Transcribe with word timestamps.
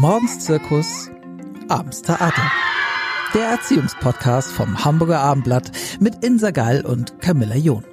Morgens 0.00 0.38
Zirkus, 0.38 1.10
abends 1.68 2.02
Theater. 2.02 2.52
Der 3.34 3.46
Erziehungspodcast 3.46 4.52
vom 4.52 4.84
Hamburger 4.84 5.18
Abendblatt 5.18 5.72
mit 5.98 6.24
Insa 6.24 6.52
Gall 6.52 6.86
und 6.86 7.20
Camilla 7.20 7.56
John. 7.56 7.84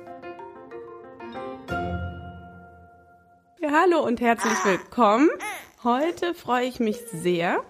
Ja, 3.60 3.72
hallo 3.72 4.06
und 4.06 4.22
herzlich 4.22 4.54
willkommen. 4.66 5.32
Heute 5.84 6.36
freue 6.36 6.68
ich 6.68 6.80
mich 6.80 6.98
sehr 7.12 7.64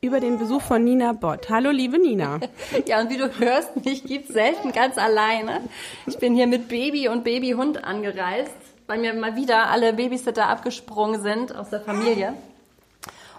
über 0.00 0.20
den 0.20 0.38
Besuch 0.38 0.62
von 0.62 0.82
Nina 0.82 1.12
Bott. 1.12 1.50
Hallo, 1.50 1.68
liebe 1.70 1.98
Nina. 1.98 2.40
Ja, 2.86 2.98
und 2.98 3.10
wie 3.10 3.18
du 3.18 3.28
hörst, 3.40 3.84
mich 3.84 4.04
gibt's 4.04 4.32
selten 4.32 4.72
ganz 4.72 4.96
alleine. 4.96 5.60
Ich 6.06 6.16
bin 6.16 6.34
hier 6.34 6.46
mit 6.46 6.68
Baby 6.68 7.08
und 7.08 7.24
Babyhund 7.24 7.84
angereist, 7.84 8.56
weil 8.86 9.00
mir 9.00 9.12
mal 9.12 9.36
wieder 9.36 9.68
alle 9.68 9.92
Babysitter 9.92 10.48
abgesprungen 10.48 11.20
sind 11.20 11.54
aus 11.54 11.68
der 11.68 11.82
Familie. 11.82 12.32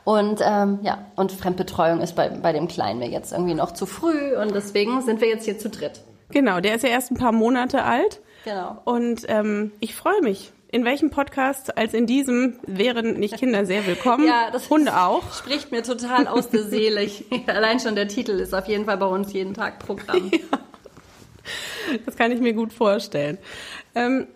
Und 0.04 0.42
ähm, 0.44 0.80
ja, 0.84 1.06
und 1.16 1.32
Fremdbetreuung 1.32 2.02
ist 2.02 2.16
bei, 2.16 2.30
bei 2.30 2.52
dem 2.52 2.68
Kleinen 2.68 3.00
mir 3.00 3.10
jetzt 3.10 3.32
irgendwie 3.32 3.54
noch 3.54 3.72
zu 3.72 3.86
früh 3.86 4.36
und 4.36 4.54
deswegen 4.54 5.02
sind 5.02 5.22
wir 5.22 5.30
jetzt 5.30 5.46
hier 5.46 5.58
zu 5.58 5.70
dritt. 5.70 6.02
Genau, 6.30 6.60
der 6.60 6.76
ist 6.76 6.84
ja 6.84 6.90
erst 6.90 7.12
ein 7.12 7.18
paar 7.18 7.32
Monate 7.32 7.84
alt. 7.84 8.20
Genau. 8.44 8.82
Und 8.86 9.22
ähm, 9.28 9.72
ich 9.80 9.96
freue 9.96 10.22
mich. 10.22 10.52
In 10.72 10.86
welchem 10.86 11.12
Podcast 11.12 11.78
als 11.78 11.94
in 11.94 12.08
diesem 12.08 12.56
wären 12.66 13.20
nicht 13.20 13.38
Kinder 13.38 13.64
sehr 13.64 13.86
willkommen? 13.86 14.26
Ja, 14.28 14.50
das 14.52 14.72
Hunde 14.72 15.00
auch. 15.00 15.32
Spricht 15.32 15.72
mir 15.72 15.84
total 15.84 16.28
aus 16.28 16.50
der 16.50 16.64
Seele. 16.64 17.04
Ich, 17.04 17.26
allein 17.48 17.80
schon 17.80 17.94
der 17.94 18.08
Titel 18.08 18.32
ist 18.32 18.56
auf 18.56 18.68
jeden 18.68 18.86
Fall 18.86 18.98
bei 18.98 19.06
uns 19.06 19.32
jeden 19.32 19.54
Tag 19.54 19.80
Programm. 19.80 20.32
Das 22.06 22.16
kann 22.16 22.32
ich 22.32 22.40
mir 22.40 22.54
gut 22.54 22.72
vorstellen. 22.72 23.38
Ähm, 23.94 24.28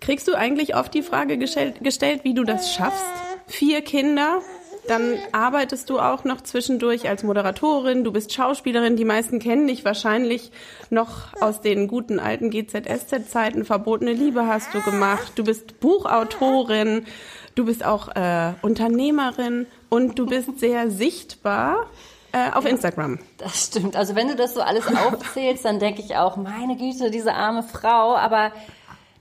kriegst 0.00 0.26
du 0.26 0.34
eigentlich 0.34 0.74
oft 0.74 0.94
die 0.94 1.02
Frage 1.02 1.36
gestellt, 1.36 1.84
gestellt, 1.84 2.24
wie 2.24 2.32
du 2.32 2.42
das 2.44 2.74
schaffst? 2.74 3.04
Vier 3.46 3.82
Kinder, 3.82 4.40
dann 4.88 5.18
arbeitest 5.32 5.90
du 5.90 5.98
auch 5.98 6.24
noch 6.24 6.40
zwischendurch 6.40 7.08
als 7.08 7.22
Moderatorin, 7.22 8.04
du 8.04 8.12
bist 8.12 8.32
Schauspielerin, 8.32 8.96
die 8.96 9.04
meisten 9.04 9.38
kennen 9.38 9.66
dich 9.68 9.84
wahrscheinlich 9.84 10.50
noch 10.90 11.32
aus 11.40 11.60
den 11.60 11.88
guten 11.88 12.18
alten 12.18 12.50
GZSZ-Zeiten, 12.50 13.64
Verbotene 13.64 14.12
Liebe 14.12 14.46
hast 14.46 14.74
du 14.74 14.80
gemacht, 14.80 15.32
du 15.36 15.44
bist 15.44 15.80
Buchautorin, 15.80 17.06
du 17.54 17.64
bist 17.64 17.84
auch 17.84 18.08
äh, 18.14 18.52
Unternehmerin. 18.62 19.66
Und 19.88 20.18
du 20.18 20.26
bist 20.26 20.58
sehr 20.58 20.90
sichtbar 20.90 21.86
äh, 22.32 22.50
auf 22.52 22.66
Instagram. 22.66 23.18
Das 23.38 23.64
stimmt. 23.64 23.96
Also 23.96 24.14
wenn 24.14 24.28
du 24.28 24.36
das 24.36 24.54
so 24.54 24.60
alles 24.60 24.86
aufzählst, 24.86 25.64
dann 25.64 25.78
denke 25.78 26.02
ich 26.02 26.16
auch, 26.16 26.36
meine 26.36 26.76
Güte, 26.76 27.10
diese 27.10 27.34
arme 27.34 27.62
Frau, 27.62 28.14
aber 28.14 28.52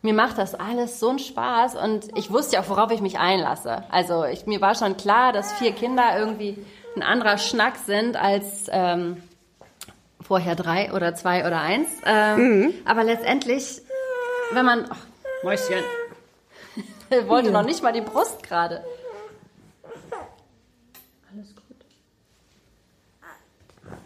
mir 0.01 0.13
macht 0.13 0.37
das 0.37 0.55
alles 0.55 0.99
so 0.99 1.09
einen 1.09 1.19
Spaß 1.19 1.75
und 1.75 2.17
ich 2.17 2.31
wusste 2.31 2.55
ja 2.55 2.61
auch, 2.61 2.69
worauf 2.69 2.91
ich 2.91 3.01
mich 3.01 3.19
einlasse. 3.19 3.83
Also 3.89 4.25
ich, 4.25 4.45
mir 4.45 4.61
war 4.61 4.75
schon 4.75 4.97
klar, 4.97 5.33
dass 5.33 5.53
vier 5.53 5.71
Kinder 5.71 6.17
irgendwie 6.17 6.57
ein 6.95 7.03
anderer 7.03 7.37
Schnack 7.37 7.77
sind 7.77 8.15
als 8.15 8.67
ähm, 8.69 9.21
vorher 10.21 10.55
drei 10.55 10.93
oder 10.93 11.15
zwei 11.15 11.45
oder 11.45 11.61
eins. 11.61 11.89
Ähm, 12.05 12.37
mhm. 12.37 12.73
Aber 12.85 13.03
letztendlich, 13.03 13.81
wenn 14.51 14.65
man... 14.65 14.85
Ach, 14.89 14.97
Mäuschen. 15.43 15.83
wollte 17.27 17.51
noch 17.51 17.63
nicht 17.63 17.83
mal 17.83 17.93
die 17.93 18.01
Brust 18.01 18.43
gerade. 18.43 18.83
Alles 21.31 21.55
gut. 21.55 21.63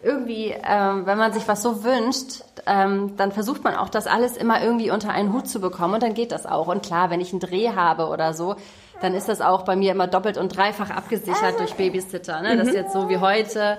Irgendwie, 0.03 0.53
ähm, 0.67 1.05
wenn 1.05 1.17
man 1.17 1.31
sich 1.31 1.47
was 1.47 1.61
so 1.61 1.83
wünscht, 1.83 2.43
ähm, 2.65 3.13
dann 3.17 3.31
versucht 3.31 3.63
man 3.63 3.75
auch 3.75 3.89
das 3.89 4.07
alles 4.07 4.35
immer 4.35 4.61
irgendwie 4.61 4.91
unter 4.91 5.11
einen 5.11 5.33
Hut 5.33 5.47
zu 5.47 5.59
bekommen 5.59 5.95
und 5.95 6.03
dann 6.03 6.13
geht 6.13 6.31
das 6.31 6.45
auch. 6.45 6.67
Und 6.67 6.83
klar, 6.83 7.09
wenn 7.09 7.21
ich 7.21 7.31
einen 7.31 7.39
Dreh 7.39 7.69
habe 7.69 8.07
oder 8.07 8.33
so, 8.33 8.55
dann 9.01 9.13
ist 9.13 9.29
das 9.29 9.41
auch 9.41 9.63
bei 9.63 9.75
mir 9.75 9.91
immer 9.91 10.07
doppelt 10.07 10.37
und 10.37 10.55
dreifach 10.55 10.89
abgesichert 10.89 11.59
durch 11.59 11.73
Babysitter. 11.73 12.41
Ne? 12.41 12.57
Das 12.57 12.67
ist 12.67 12.75
jetzt 12.75 12.93
so 12.93 13.09
wie 13.09 13.17
heute. 13.17 13.77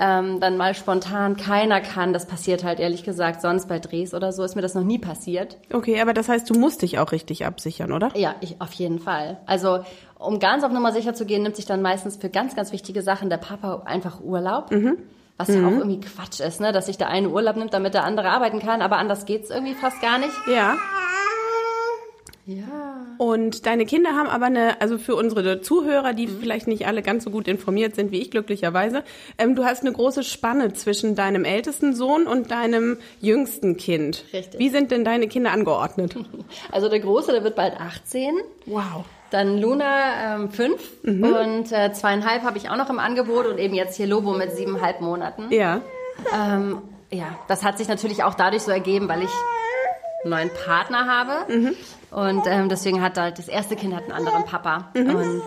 Ähm, 0.00 0.38
dann 0.38 0.56
mal 0.56 0.74
spontan 0.74 1.36
keiner 1.36 1.80
kann. 1.80 2.12
Das 2.12 2.26
passiert 2.26 2.62
halt 2.62 2.78
ehrlich 2.78 3.02
gesagt 3.02 3.40
sonst 3.40 3.66
bei 3.66 3.80
Drehs 3.80 4.14
oder 4.14 4.30
so 4.32 4.44
ist 4.44 4.54
mir 4.54 4.62
das 4.62 4.74
noch 4.74 4.84
nie 4.84 4.98
passiert. 4.98 5.56
Okay, 5.72 6.00
aber 6.00 6.14
das 6.14 6.28
heißt, 6.28 6.48
du 6.48 6.54
musst 6.54 6.82
dich 6.82 7.00
auch 7.00 7.10
richtig 7.10 7.46
absichern, 7.46 7.90
oder? 7.92 8.10
Ja, 8.14 8.36
ich, 8.40 8.60
auf 8.60 8.72
jeden 8.74 9.00
Fall. 9.00 9.38
Also 9.46 9.80
um 10.16 10.38
ganz 10.38 10.62
auf 10.62 10.70
Nummer 10.70 10.92
sicher 10.92 11.14
zu 11.14 11.26
gehen, 11.26 11.42
nimmt 11.42 11.56
sich 11.56 11.66
dann 11.66 11.82
meistens 11.82 12.16
für 12.16 12.28
ganz, 12.28 12.54
ganz 12.54 12.70
wichtige 12.70 13.02
Sachen 13.02 13.28
der 13.28 13.38
Papa 13.38 13.82
einfach 13.86 14.20
Urlaub. 14.20 14.70
Mhm. 14.70 14.98
Was 15.38 15.48
ja 15.48 15.66
auch 15.66 15.70
irgendwie 15.70 16.00
Quatsch 16.00 16.40
ist, 16.40 16.60
ne? 16.60 16.72
dass 16.72 16.86
sich 16.86 16.98
der 16.98 17.08
eine 17.08 17.28
Urlaub 17.28 17.56
nimmt, 17.56 17.72
damit 17.72 17.94
der 17.94 18.04
andere 18.04 18.30
arbeiten 18.30 18.58
kann, 18.58 18.82
aber 18.82 18.96
anders 18.96 19.24
geht's 19.24 19.50
irgendwie 19.50 19.74
fast 19.74 20.00
gar 20.02 20.18
nicht. 20.18 20.34
Ja. 20.48 20.76
Ja. 22.44 22.87
Und 23.18 23.66
deine 23.66 23.84
Kinder 23.84 24.10
haben 24.10 24.28
aber 24.28 24.46
eine, 24.46 24.80
also 24.80 24.96
für 24.96 25.16
unsere 25.16 25.60
Zuhörer, 25.60 26.14
die 26.14 26.28
mhm. 26.28 26.38
vielleicht 26.40 26.68
nicht 26.68 26.86
alle 26.86 27.02
ganz 27.02 27.24
so 27.24 27.30
gut 27.30 27.48
informiert 27.48 27.96
sind 27.96 28.12
wie 28.12 28.20
ich 28.20 28.30
glücklicherweise, 28.30 29.02
ähm, 29.36 29.54
du 29.56 29.64
hast 29.64 29.82
eine 29.82 29.92
große 29.92 30.22
Spanne 30.22 30.72
zwischen 30.72 31.16
deinem 31.16 31.44
ältesten 31.44 31.94
Sohn 31.94 32.26
und 32.26 32.50
deinem 32.50 32.98
jüngsten 33.20 33.76
Kind. 33.76 34.24
Richtig. 34.32 34.60
Wie 34.60 34.68
sind 34.70 34.90
denn 34.92 35.04
deine 35.04 35.28
Kinder 35.28 35.52
angeordnet? 35.52 36.16
Also 36.70 36.88
der 36.88 37.00
Große, 37.00 37.32
der 37.32 37.44
wird 37.44 37.56
bald 37.56 37.78
18. 37.78 38.34
Wow. 38.66 39.04
Dann 39.30 39.58
Luna 39.58 40.36
ähm, 40.36 40.50
fünf 40.50 40.80
mhm. 41.02 41.24
und 41.24 41.72
äh, 41.72 41.92
zweieinhalb 41.92 42.42
habe 42.42 42.58
ich 42.58 42.70
auch 42.70 42.76
noch 42.76 42.88
im 42.88 42.98
Angebot 42.98 43.46
und 43.46 43.58
eben 43.58 43.74
jetzt 43.74 43.96
hier 43.96 44.06
Lobo 44.06 44.32
mit 44.32 44.52
siebeneinhalb 44.52 45.00
Monaten. 45.00 45.50
Ja. 45.50 45.80
Ähm, 46.34 46.82
ja, 47.10 47.38
das 47.48 47.64
hat 47.64 47.78
sich 47.78 47.88
natürlich 47.88 48.22
auch 48.22 48.34
dadurch 48.34 48.62
so 48.62 48.70
ergeben, 48.70 49.08
weil 49.08 49.22
ich 49.22 49.30
einen 50.24 50.30
neuen 50.30 50.50
Partner 50.64 51.06
habe. 51.06 51.52
Mhm. 51.52 51.76
Und 52.10 52.46
ähm, 52.46 52.68
deswegen 52.68 53.02
hat 53.02 53.18
halt 53.18 53.38
das 53.38 53.48
erste 53.48 53.76
Kind 53.76 53.94
hat 53.94 54.04
einen 54.04 54.12
anderen 54.12 54.44
Papa. 54.44 54.90
Mhm. 54.94 55.14
Und 55.14 55.42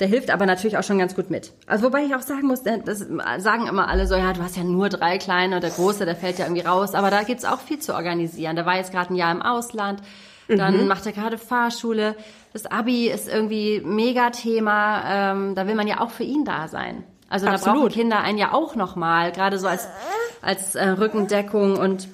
der 0.00 0.06
hilft 0.06 0.30
aber 0.30 0.46
natürlich 0.46 0.78
auch 0.78 0.82
schon 0.82 0.98
ganz 0.98 1.16
gut 1.16 1.28
mit. 1.28 1.52
Also 1.66 1.86
wobei 1.86 2.04
ich 2.04 2.14
auch 2.14 2.20
sagen 2.20 2.46
muss, 2.46 2.62
das 2.62 3.04
sagen 3.38 3.66
immer 3.66 3.88
alle 3.88 4.06
so, 4.06 4.14
ja, 4.14 4.32
du 4.32 4.42
hast 4.42 4.56
ja 4.56 4.62
nur 4.62 4.88
drei 4.88 5.18
kleine 5.18 5.56
und 5.56 5.62
der 5.62 5.70
Große, 5.70 6.04
der 6.04 6.14
fällt 6.14 6.38
ja 6.38 6.46
irgendwie 6.46 6.62
raus. 6.62 6.94
Aber 6.94 7.10
da 7.10 7.24
gibt's 7.24 7.44
auch 7.44 7.60
viel 7.60 7.80
zu 7.80 7.94
organisieren. 7.94 8.54
Der 8.54 8.66
war 8.66 8.76
jetzt 8.76 8.92
gerade 8.92 9.12
ein 9.12 9.16
Jahr 9.16 9.32
im 9.32 9.42
Ausland. 9.42 10.00
Dann 10.48 10.82
mhm. 10.82 10.86
macht 10.86 11.04
er 11.04 11.12
gerade 11.12 11.36
Fahrschule. 11.36 12.14
Das 12.52 12.64
Abi 12.66 13.08
ist 13.10 13.28
irgendwie 13.28 13.82
Megathema. 13.84 15.32
Ähm, 15.32 15.54
da 15.54 15.66
will 15.66 15.74
man 15.74 15.86
ja 15.86 16.00
auch 16.00 16.10
für 16.10 16.24
ihn 16.24 16.44
da 16.44 16.68
sein. 16.68 17.04
Also 17.28 17.46
Absolut. 17.46 17.66
da 17.66 17.80
brauchen 17.80 17.92
Kinder 17.92 18.20
einen 18.20 18.38
ja 18.38 18.52
auch 18.52 18.74
nochmal, 18.74 19.32
gerade 19.32 19.58
so 19.58 19.68
als, 19.68 19.86
als 20.40 20.74
äh, 20.74 20.88
Rückendeckung 20.88 21.76
und 21.76 22.08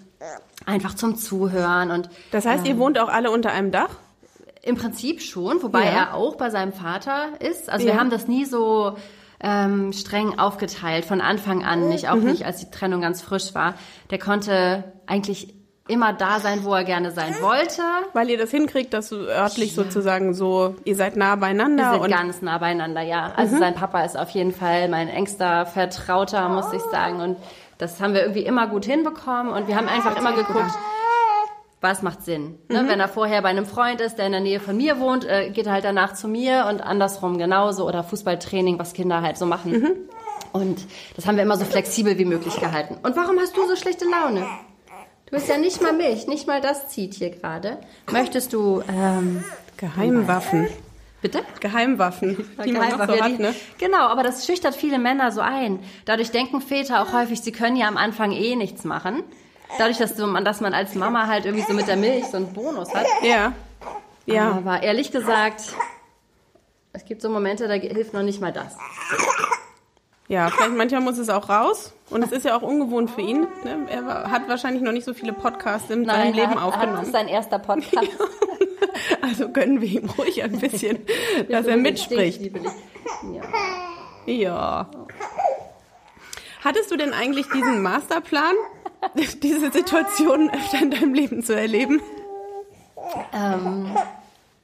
einfach 0.66 0.94
zum 0.94 1.16
Zuhören. 1.16 1.90
Und, 1.90 2.08
das 2.30 2.46
heißt, 2.46 2.64
ähm, 2.64 2.72
ihr 2.72 2.78
wohnt 2.78 2.98
auch 2.98 3.08
alle 3.08 3.30
unter 3.30 3.50
einem 3.52 3.70
Dach? 3.70 3.90
Im 4.62 4.76
Prinzip 4.76 5.20
schon, 5.20 5.62
wobei 5.62 5.84
ja. 5.84 5.90
er 5.90 6.14
auch 6.14 6.36
bei 6.36 6.50
seinem 6.50 6.72
Vater 6.72 7.28
ist. 7.40 7.68
Also 7.68 7.86
ja. 7.86 7.92
wir 7.92 8.00
haben 8.00 8.10
das 8.10 8.28
nie 8.28 8.46
so 8.46 8.96
ähm, 9.40 9.92
streng 9.92 10.38
aufgeteilt, 10.38 11.04
von 11.04 11.20
Anfang 11.20 11.64
an 11.64 11.88
nicht, 11.88 12.08
auch 12.08 12.16
mhm. 12.16 12.24
nicht, 12.24 12.46
als 12.46 12.60
die 12.60 12.70
Trennung 12.70 13.02
ganz 13.02 13.20
frisch 13.20 13.54
war. 13.54 13.74
Der 14.10 14.18
konnte 14.18 14.84
eigentlich 15.06 15.54
immer 15.86 16.14
da 16.14 16.40
sein, 16.40 16.64
wo 16.64 16.72
er 16.72 16.84
gerne 16.84 17.10
sein 17.10 17.34
wollte. 17.42 17.82
Weil 18.14 18.30
ihr 18.30 18.38
das 18.38 18.50
hinkriegt, 18.50 18.94
dass 18.94 19.10
du 19.10 19.16
örtlich 19.16 19.76
ja. 19.76 19.82
sozusagen 19.82 20.32
so, 20.32 20.76
ihr 20.84 20.96
seid 20.96 21.16
nah 21.16 21.36
beieinander. 21.36 21.92
Wir 21.92 22.00
sind 22.00 22.10
ganz 22.10 22.40
nah 22.40 22.56
beieinander, 22.56 23.02
ja. 23.02 23.32
Also 23.36 23.56
mhm. 23.56 23.60
sein 23.60 23.74
Papa 23.74 24.02
ist 24.02 24.18
auf 24.18 24.30
jeden 24.30 24.52
Fall 24.52 24.88
mein 24.88 25.08
engster 25.08 25.66
Vertrauter, 25.66 26.48
muss 26.48 26.72
ich 26.72 26.82
sagen. 26.90 27.20
Und 27.20 27.36
das 27.84 28.00
haben 28.00 28.14
wir 28.14 28.22
irgendwie 28.22 28.44
immer 28.44 28.66
gut 28.66 28.86
hinbekommen. 28.86 29.52
Und 29.52 29.68
wir 29.68 29.76
haben 29.76 29.88
einfach 29.88 30.16
immer 30.16 30.32
geguckt, 30.32 30.72
was 31.80 32.02
macht 32.02 32.24
Sinn. 32.24 32.58
Ne? 32.68 32.82
Mhm. 32.82 32.88
Wenn 32.88 33.00
er 33.00 33.08
vorher 33.08 33.42
bei 33.42 33.50
einem 33.50 33.66
Freund 33.66 34.00
ist, 34.00 34.16
der 34.16 34.26
in 34.26 34.32
der 34.32 34.40
Nähe 34.40 34.58
von 34.58 34.76
mir 34.76 34.98
wohnt, 35.00 35.24
äh, 35.26 35.50
geht 35.50 35.66
er 35.66 35.72
halt 35.72 35.84
danach 35.84 36.14
zu 36.14 36.26
mir 36.26 36.66
und 36.70 36.80
andersrum 36.80 37.36
genauso. 37.36 37.86
Oder 37.86 38.02
Fußballtraining, 38.02 38.78
was 38.78 38.94
Kinder 38.94 39.20
halt 39.20 39.36
so 39.36 39.44
machen. 39.46 39.72
Mhm. 39.72 39.92
Und 40.52 40.86
das 41.14 41.26
haben 41.26 41.36
wir 41.36 41.42
immer 41.42 41.58
so 41.58 41.64
flexibel 41.64 42.16
wie 42.18 42.24
möglich 42.24 42.58
gehalten. 42.58 42.96
Und 43.02 43.16
warum 43.16 43.38
hast 43.38 43.56
du 43.56 43.66
so 43.66 43.76
schlechte 43.76 44.06
Laune? 44.06 44.46
Du 45.26 45.32
bist 45.32 45.48
ja 45.48 45.58
nicht 45.58 45.82
mal 45.82 45.92
Milch, 45.92 46.26
nicht 46.26 46.46
mal 46.46 46.60
das 46.60 46.88
zieht 46.88 47.14
hier 47.14 47.30
gerade. 47.30 47.78
Möchtest 48.10 48.52
du 48.52 48.82
ähm, 48.88 49.44
Geheimwaffen? 49.76 50.68
Bitte? 51.24 51.42
Geheimwaffen, 51.60 52.46
die 52.66 52.72
man 52.72 52.90
noch 52.90 53.06
so 53.06 53.18
hat, 53.18 53.38
ne? 53.38 53.54
Genau, 53.78 54.08
aber 54.08 54.22
das 54.22 54.44
schüchtert 54.44 54.74
viele 54.74 54.98
Männer 54.98 55.32
so 55.32 55.40
ein. 55.40 55.78
Dadurch 56.04 56.30
denken 56.32 56.60
Väter 56.60 57.00
auch 57.00 57.14
häufig, 57.14 57.40
sie 57.40 57.50
können 57.50 57.76
ja 57.76 57.88
am 57.88 57.96
Anfang 57.96 58.30
eh 58.32 58.56
nichts 58.56 58.84
machen. 58.84 59.22
Dadurch, 59.78 59.96
dass, 59.96 60.16
du, 60.16 60.30
dass 60.42 60.60
man 60.60 60.74
als 60.74 60.94
Mama 60.94 61.26
halt 61.26 61.46
irgendwie 61.46 61.64
so 61.64 61.72
mit 61.72 61.88
der 61.88 61.96
Milch 61.96 62.26
so 62.26 62.36
einen 62.36 62.52
Bonus 62.52 62.94
hat. 62.94 63.06
Ja. 63.22 63.54
Ja. 64.26 64.50
Aber 64.50 64.82
ehrlich 64.82 65.12
gesagt, 65.12 65.72
es 66.92 67.06
gibt 67.06 67.22
so 67.22 67.30
Momente, 67.30 67.68
da 67.68 67.72
hilft 67.72 68.12
noch 68.12 68.22
nicht 68.22 68.42
mal 68.42 68.52
das. 68.52 68.76
Ja, 70.28 70.50
vielleicht 70.50 70.74
manchmal 70.74 71.00
muss 71.00 71.16
es 71.16 71.30
auch 71.30 71.48
raus. 71.48 71.94
Und 72.10 72.22
es 72.22 72.32
ist 72.32 72.44
ja 72.44 72.54
auch 72.54 72.62
ungewohnt 72.62 73.10
für 73.10 73.22
ihn. 73.22 73.46
Ne? 73.64 73.86
Er 73.88 74.30
hat 74.30 74.46
wahrscheinlich 74.46 74.82
noch 74.82 74.92
nicht 74.92 75.06
so 75.06 75.14
viele 75.14 75.32
Podcasts 75.32 75.88
in 75.88 76.02
Nein, 76.02 76.16
seinem 76.16 76.34
Leben 76.34 76.50
hat, 76.56 76.62
aufgenommen. 76.62 76.98
Das 76.98 77.06
ist 77.06 77.12
sein 77.12 77.28
erster 77.28 77.58
Podcast. 77.58 78.10
also 79.22 79.48
gönnen 79.48 79.80
wir 79.80 79.88
ihm 79.88 80.10
ruhig 80.10 80.42
ein 80.42 80.58
bisschen, 80.58 80.98
dass 81.48 81.66
er 81.66 81.76
mitspricht. 81.76 82.40
Ja. 84.26 84.32
ja. 84.32 84.90
Hattest 86.62 86.90
du 86.90 86.96
denn 86.96 87.12
eigentlich 87.12 87.46
diesen 87.48 87.82
Masterplan, 87.82 88.54
diese 89.42 89.70
Situation 89.70 90.50
öfter 90.50 90.80
in 90.80 90.90
deinem 90.90 91.14
Leben 91.14 91.42
zu 91.42 91.54
erleben? 91.54 92.00
Ähm, 93.34 93.94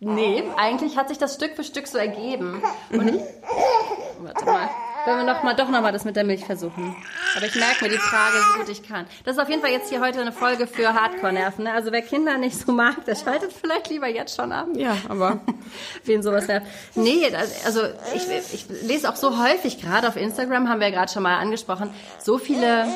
nee, 0.01 0.43
eigentlich 0.57 0.97
hat 0.97 1.09
sich 1.09 1.19
das 1.19 1.35
Stück 1.35 1.57
für 1.57 1.65
Stück 1.65 1.87
so 1.87 1.99
ergeben. 1.99 2.63
Und 2.91 3.05
mhm. 3.05 3.09
ich, 3.09 3.23
Warte 4.23 4.45
mal. 4.45 4.69
Wollen 5.07 5.19
wir 5.19 5.33
noch 5.33 5.43
mal, 5.43 5.55
doch 5.55 5.69
noch 5.69 5.81
mal 5.81 5.93
das 5.93 6.05
mit 6.05 6.17
der 6.17 6.25
Milch 6.25 6.45
versuchen. 6.45 6.95
Aber 7.37 7.47
ich 7.47 7.55
merke 7.55 7.85
mir 7.85 7.91
die 7.91 7.99
Frage 7.99 8.37
so 8.37 8.59
gut 8.59 8.69
ich 8.69 8.83
kann. 8.87 9.07
Das 9.25 9.37
ist 9.37 9.43
auf 9.43 9.49
jeden 9.49 9.63
Fall 9.63 9.71
jetzt 9.71 9.89
hier 9.89 10.01
heute 10.01 10.21
eine 10.21 10.33
Folge 10.33 10.67
für 10.67 10.93
Hardcore-Nerven. 10.93 11.65
Ne? 11.65 11.73
Also 11.73 11.91
wer 11.93 12.03
Kinder 12.03 12.37
nicht 12.39 12.59
so 12.59 12.73
mag, 12.73 13.05
der 13.07 13.15
schaltet 13.15 13.53
vielleicht 13.53 13.89
lieber 13.89 14.09
jetzt 14.09 14.37
schon 14.37 14.53
ab. 14.53 14.69
Ja, 14.75 14.97
aber 15.09 15.41
Wen 16.05 16.23
sowas 16.23 16.47
nervt. 16.49 16.67
Nee, 16.95 17.31
also 17.65 17.81
ich, 18.15 18.29
ich 18.53 18.67
lese 18.83 19.09
auch 19.09 19.17
so 19.17 19.43
häufig, 19.43 19.81
gerade 19.81 20.09
auf 20.09 20.17
Instagram, 20.17 20.69
haben 20.69 20.81
wir 20.81 20.89
ja 20.89 20.95
gerade 20.95 21.13
schon 21.13 21.23
mal 21.23 21.39
angesprochen, 21.39 21.91
so 22.23 22.39
viele 22.39 22.87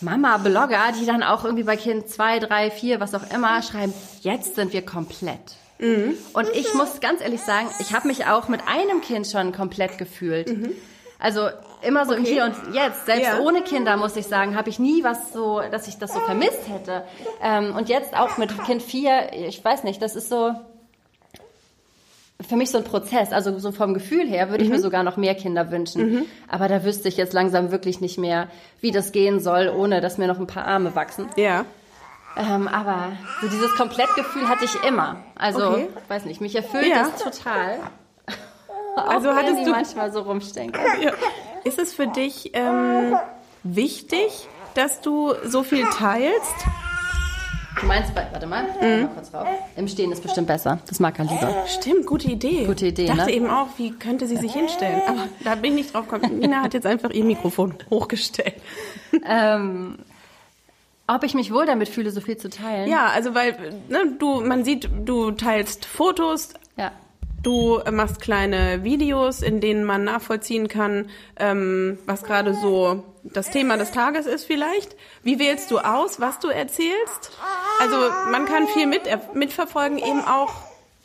Mama-Blogger, 0.00 0.92
die 0.98 1.06
dann 1.06 1.22
auch 1.22 1.44
irgendwie 1.44 1.64
bei 1.64 1.76
Kind 1.76 2.08
2, 2.08 2.38
3, 2.40 2.70
4, 2.70 3.00
was 3.00 3.14
auch 3.14 3.30
immer, 3.32 3.62
schreiben, 3.62 3.92
jetzt 4.22 4.54
sind 4.56 4.72
wir 4.72 4.84
komplett. 4.84 5.38
Und 6.32 6.48
ich 6.54 6.74
muss 6.74 7.00
ganz 7.00 7.20
ehrlich 7.20 7.40
sagen, 7.40 7.68
ich 7.78 7.94
habe 7.94 8.08
mich 8.08 8.26
auch 8.26 8.48
mit 8.48 8.60
einem 8.66 9.00
Kind 9.00 9.26
schon 9.26 9.52
komplett 9.52 9.96
gefühlt. 9.98 10.48
Also 11.20 11.48
immer 11.82 12.06
so 12.06 12.14
im 12.14 12.22
Okay. 12.22 12.32
Hier 12.32 12.44
und 12.44 12.74
Jetzt. 12.74 13.06
Selbst 13.06 13.22
Ja. 13.24 13.38
ohne 13.40 13.62
Kinder, 13.62 13.96
muss 13.96 14.16
ich 14.16 14.26
sagen, 14.26 14.56
habe 14.56 14.68
ich 14.70 14.78
nie 14.78 15.04
was 15.04 15.32
so, 15.32 15.60
dass 15.70 15.86
ich 15.88 15.98
das 15.98 16.12
so 16.14 16.20
vermisst 16.20 16.68
hätte. 16.68 17.04
Ähm, 17.42 17.74
und 17.76 17.88
jetzt 17.88 18.16
auch 18.16 18.38
mit 18.38 18.50
Kind 18.64 18.82
4, 18.82 19.32
ich 19.34 19.62
weiß 19.64 19.84
nicht, 19.84 20.00
das 20.02 20.16
ist 20.16 20.28
so 20.28 20.54
für 22.46 22.56
mich 22.56 22.70
so 22.70 22.78
ein 22.78 22.84
Prozess. 22.84 23.32
Also 23.32 23.58
so 23.58 23.70
vom 23.70 23.92
Gefühl 23.92 24.26
her 24.26 24.48
würde 24.50 24.64
ich 24.64 24.70
mir 24.70 24.80
sogar 24.80 25.02
noch 25.02 25.16
mehr 25.18 25.34
Kinder 25.34 25.70
wünschen. 25.70 26.24
Aber 26.48 26.68
da 26.68 26.84
wüsste 26.84 27.08
ich 27.08 27.16
jetzt 27.18 27.34
langsam 27.34 27.70
wirklich 27.70 28.00
nicht 28.00 28.18
mehr, 28.18 28.48
wie 28.80 28.92
das 28.92 29.12
gehen 29.12 29.40
soll, 29.40 29.68
ohne 29.68 30.00
dass 30.00 30.16
mir 30.16 30.26
noch 30.26 30.38
ein 30.40 30.46
paar 30.46 30.64
Arme 30.66 30.94
wachsen. 30.94 31.28
ja. 31.36 31.64
Ähm, 32.36 32.68
aber 32.68 33.08
so 33.40 33.48
dieses 33.48 33.74
Komplettgefühl 33.74 34.48
hatte 34.48 34.64
ich 34.64 34.84
immer. 34.84 35.16
Also, 35.34 35.66
Okay. 35.70 35.88
weiß 36.06 36.26
nicht, 36.26 36.40
mich 36.40 36.54
erfüllt 36.54 36.86
Ja. 36.86 37.10
das 37.10 37.20
total. 37.40 37.80
Also 39.08 39.32
hattest 39.34 39.60
die 39.60 39.64
du- 39.64 39.70
manchmal 39.70 40.12
so 40.12 40.20
rumstinken. 40.22 40.80
ja. 41.02 41.12
Ist 41.64 41.78
es 41.78 41.92
für 41.92 42.06
dich 42.06 42.50
ähm, 42.54 43.16
wichtig, 43.62 44.48
dass 44.74 45.00
du 45.00 45.34
so 45.44 45.62
viel 45.62 45.84
teilst? 45.90 46.54
Du 47.80 47.86
meinst, 47.86 48.14
warte 48.14 48.46
mal, 48.46 48.64
Mhm. 48.80 49.02
mal 49.04 49.10
kurz 49.14 49.32
rauf. 49.32 49.46
Im 49.76 49.88
Stehen 49.88 50.10
ist 50.12 50.22
bestimmt 50.22 50.46
besser. 50.48 50.78
Das 50.88 51.00
mag 51.00 51.18
er 51.18 51.24
lieber. 51.24 51.64
Stimmt, 51.66 52.04
gute 52.06 52.28
Idee. 52.30 52.66
Gute 52.66 52.86
Idee, 52.86 53.04
Ich 53.04 53.08
dachte 53.10 53.26
ne? 53.26 53.32
eben 53.32 53.48
auch, 53.48 53.68
wie 53.78 53.92
könnte 53.92 54.26
sie 54.26 54.36
sich 54.36 54.52
hinstellen? 54.52 55.00
Aber 55.06 55.28
da 55.44 55.54
bin 55.54 55.72
ich 55.72 55.84
nicht 55.84 55.94
drauf 55.94 56.08
gekommen. 56.08 56.38
Nina 56.40 56.62
hat 56.62 56.74
jetzt 56.74 56.86
einfach 56.86 57.10
ihr 57.10 57.24
Mikrofon 57.24 57.74
hochgestellt. 57.88 58.54
Ähm, 59.26 59.98
ob 61.06 61.24
ich 61.24 61.34
mich 61.34 61.52
wohl 61.52 61.66
damit 61.66 61.88
fühle, 61.88 62.10
so 62.10 62.20
viel 62.20 62.36
zu 62.36 62.50
teilen? 62.50 62.88
Ja, 62.88 63.06
also 63.06 63.34
weil 63.34 63.56
ne, 63.88 64.14
du, 64.18 64.40
man 64.42 64.64
sieht, 64.64 64.88
du 65.04 65.30
teilst 65.32 65.84
Fotos. 65.86 66.50
Du 67.42 67.80
machst 67.90 68.20
kleine 68.20 68.84
Videos, 68.84 69.42
in 69.42 69.60
denen 69.60 69.84
man 69.84 70.04
nachvollziehen 70.04 70.68
kann, 70.68 71.10
ähm, 71.38 71.98
was 72.06 72.22
gerade 72.22 72.54
so 72.54 73.04
das 73.22 73.50
Thema 73.50 73.76
des 73.76 73.92
Tages 73.92 74.26
ist 74.26 74.44
vielleicht. 74.44 74.96
Wie 75.22 75.38
wählst 75.38 75.70
du 75.70 75.78
aus, 75.78 76.20
was 76.20 76.38
du 76.40 76.48
erzählst? 76.48 77.32
Also 77.80 77.96
man 78.30 78.46
kann 78.46 78.66
viel 78.68 78.86
mit, 78.86 79.02
mitverfolgen, 79.34 79.98
eben 79.98 80.24
auch 80.24 80.52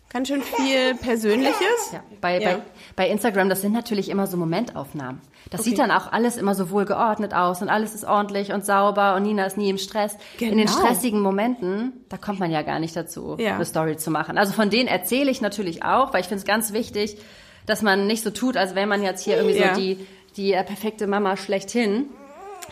ganz 0.09 0.29
schön 0.29 0.41
viel 0.41 0.95
Persönliches. 0.95 1.91
Ja, 1.91 2.03
bei, 2.21 2.39
Ja. 2.39 2.53
Bei, 2.53 2.61
bei 2.95 3.09
Instagram, 3.09 3.49
das 3.49 3.61
sind 3.61 3.73
natürlich 3.73 4.09
immer 4.09 4.25
so 4.27 4.37
Momentaufnahmen. 4.37 5.19
Das 5.51 5.63
sieht 5.63 5.77
dann 5.77 5.91
auch 5.91 6.11
alles 6.11 6.37
immer 6.37 6.55
so 6.55 6.69
wohl 6.71 6.85
geordnet 6.85 7.33
aus 7.33 7.61
und 7.61 7.69
alles 7.69 7.93
ist 7.93 8.05
ordentlich 8.05 8.51
und 8.53 8.65
sauber 8.65 9.15
und 9.15 9.23
Nina 9.23 9.45
ist 9.45 9.57
nie 9.57 9.69
im 9.69 9.77
Stress. 9.77 10.17
In 10.39 10.57
den 10.57 10.67
Genau. 10.67 10.71
stressigen 10.71 11.19
Momenten, 11.21 11.93
da 12.09 12.17
kommt 12.17 12.39
man 12.39 12.51
ja 12.51 12.61
gar 12.61 12.79
nicht 12.79 12.95
dazu, 12.95 13.35
Ja. 13.37 13.55
eine 13.55 13.65
Story 13.65 13.97
zu 13.97 14.11
machen. 14.11 14.37
Also 14.37 14.53
von 14.53 14.69
denen 14.69 14.87
erzähle 14.87 15.29
ich 15.29 15.41
natürlich 15.41 15.83
auch, 15.83 16.13
weil 16.13 16.21
ich 16.21 16.27
finde 16.27 16.39
es 16.39 16.45
ganz 16.47 16.71
wichtig, 16.73 17.17
dass 17.65 17.81
man 17.81 18.07
nicht 18.07 18.23
so 18.23 18.29
tut, 18.31 18.55
als 18.57 18.75
wäre 18.75 18.87
man 18.87 19.03
jetzt 19.03 19.23
hier 19.23 19.37
irgendwie 19.37 19.59
Ja. 19.59 19.75
so 19.75 19.79
die, 19.81 20.07
die 20.37 20.53
äh, 20.53 20.63
perfekte 20.63 21.05
Mama 21.05 21.35
schlechthin. 21.37 22.05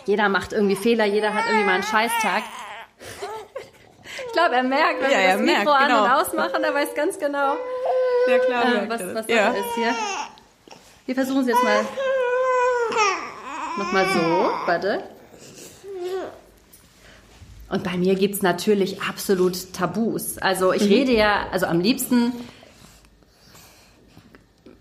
Jeder 0.06 0.30
macht 0.30 0.54
irgendwie 0.54 0.76
Fehler, 0.76 1.06
jeder 1.06 1.34
hat 1.34 1.44
irgendwie 1.48 1.66
mal 1.66 1.74
einen 1.76 1.84
Scheißtag. 1.84 2.42
Ich 4.28 4.34
glaube, 4.34 4.56
er 4.56 4.64
merkt, 4.64 5.02
wenn 5.02 5.12
Ja, 5.12 5.18
wir 5.18 5.24
er 5.26 5.34
das 5.38 5.42
Mikro 5.46 5.64
merkt, 5.66 5.70
an 5.82 5.88
genau. 5.88 6.04
und 6.06 6.12
ausmachen, 6.12 6.64
er 6.64 6.74
weiß 6.74 6.96
ganz 6.96 7.20
genau, 7.20 7.54
Ja, 8.30 8.40
klar. 8.40 8.84
äh, 8.84 8.90
was, 8.90 9.02
was 9.02 9.28
das. 9.28 9.28
ja. 9.36 9.48
Sache 9.52 9.58
ist 9.58 9.76
hier. 9.76 9.94
Wir 11.06 11.16
versuchen 11.16 11.42
es 11.42 11.48
jetzt 11.48 11.64
mal. 11.64 11.82
Nochmal 13.78 14.06
so, 14.14 14.52
warte. 14.68 15.04
Und 17.70 17.84
bei 17.84 17.98
mir 17.98 18.16
gibt's 18.16 18.42
natürlich 18.44 19.02
absolut 19.02 19.74
Tabus. 19.74 20.38
Also 20.38 20.68
Mhm. 20.70 20.74
ich 20.76 20.84
rede 20.84 21.12
ja, 21.14 21.48
also 21.52 21.66
am 21.66 21.80
liebsten. 21.80 22.32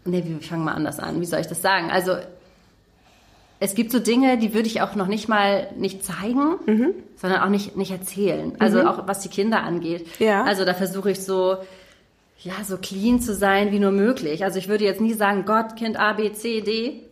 Ne, 0.04 0.22
wir 0.26 0.40
fangen 0.40 0.64
mal 0.64 0.74
anders 0.74 0.98
an. 0.98 1.20
Wie 1.20 1.24
soll 1.26 1.40
ich 1.40 1.46
das 1.46 1.62
sagen? 1.62 1.90
Also 1.90 2.16
es 3.60 3.74
gibt 3.74 3.92
so 3.92 3.98
Dinge, 4.00 4.36
die 4.38 4.52
würde 4.52 4.66
ich 4.66 4.82
auch 4.82 4.94
noch 4.96 5.06
nicht 5.06 5.28
mal 5.28 5.68
nicht 5.76 6.04
zeigen, 6.04 6.56
Mhm. 6.66 6.94
sondern 7.16 7.40
auch 7.42 7.48
nicht, 7.48 7.76
nicht 7.76 7.92
erzählen. 7.92 8.56
Also 8.58 8.82
auch 8.86 9.06
was 9.06 9.20
die 9.20 9.28
Kinder 9.28 9.62
angeht. 9.62 10.06
Ja. 10.18 10.42
Also 10.44 10.64
da 10.64 10.74
versuche 10.74 11.12
ich 11.12 11.24
so, 11.24 11.56
ja, 12.44 12.54
so 12.64 12.76
clean 12.76 13.20
zu 13.20 13.34
sein 13.34 13.70
wie 13.70 13.78
nur 13.78 13.92
möglich. 13.92 14.42
Also 14.44 14.58
ich 14.58 14.66
würde 14.68 14.84
jetzt 14.84 15.00
nie 15.00 15.12
sagen, 15.12 15.44
Gott, 15.44 15.76
Kind 15.76 15.96
A, 15.98 16.12
B, 16.14 16.32
C, 16.32 16.60
D 16.60 17.02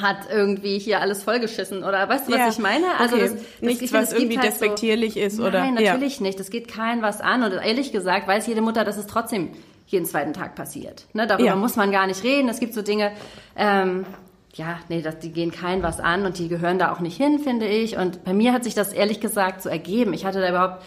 hat 0.00 0.16
irgendwie 0.32 0.78
hier 0.78 1.00
alles 1.00 1.22
vollgeschissen 1.22 1.84
oder 1.84 2.08
weißt 2.08 2.26
du, 2.28 2.32
was 2.32 2.38
Ja. 2.38 2.48
ich 2.48 2.58
meine? 2.58 2.86
Also 2.98 3.16
Okay. 3.16 3.24
das, 3.24 3.34
das, 3.34 3.42
Nichts, 3.60 3.82
ich 3.82 3.90
finde, 3.90 4.06
was 4.06 4.12
irgendwie 4.14 4.38
halt 4.38 4.46
so- 4.54 4.58
despektierlich 4.60 5.16
ist, 5.18 5.40
oder? 5.40 5.60
Nein, 5.60 5.76
Ja. 5.78 5.92
natürlich 5.92 6.20
nicht. 6.22 6.40
Das 6.40 6.48
geht 6.48 6.68
keinen 6.68 7.02
was 7.02 7.20
an. 7.20 7.42
Und 7.42 7.52
ehrlich 7.52 7.92
gesagt 7.92 8.26
weiß 8.26 8.46
jede 8.46 8.62
Mutter, 8.62 8.84
dass 8.84 8.96
es 8.96 9.06
trotzdem 9.06 9.50
jeden 9.86 10.06
zweiten 10.06 10.32
Tag 10.32 10.54
passiert. 10.54 11.04
Ne, 11.12 11.26
darüber 11.26 11.48
Ja. 11.48 11.56
muss 11.56 11.76
man 11.76 11.92
gar 11.92 12.06
nicht 12.06 12.24
reden. 12.24 12.48
Es 12.48 12.58
gibt 12.58 12.72
so 12.72 12.80
Dinge, 12.80 13.12
ähm, 13.56 14.06
ja, 14.54 14.78
nee, 14.88 15.02
das, 15.02 15.18
die 15.18 15.32
gehen 15.32 15.50
keinen 15.50 15.82
was 15.82 16.00
an 16.00 16.24
und 16.24 16.38
die 16.38 16.48
gehören 16.48 16.78
da 16.78 16.92
auch 16.92 17.00
nicht 17.00 17.18
hin, 17.18 17.40
finde 17.40 17.66
ich. 17.66 17.98
Und 17.98 18.24
bei 18.24 18.32
mir 18.32 18.54
hat 18.54 18.64
sich 18.64 18.74
das 18.74 18.92
ehrlich 18.94 19.20
gesagt 19.20 19.60
so 19.62 19.68
ergeben. 19.68 20.14
Ich 20.14 20.24
hatte 20.24 20.40
da 20.40 20.48
überhaupt 20.48 20.82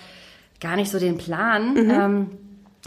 gar 0.60 0.76
nicht 0.76 0.90
so 0.90 0.98
den 0.98 1.18
Plan. 1.20 1.74
Mhm. 1.74 1.90
Ähm, 1.92 2.30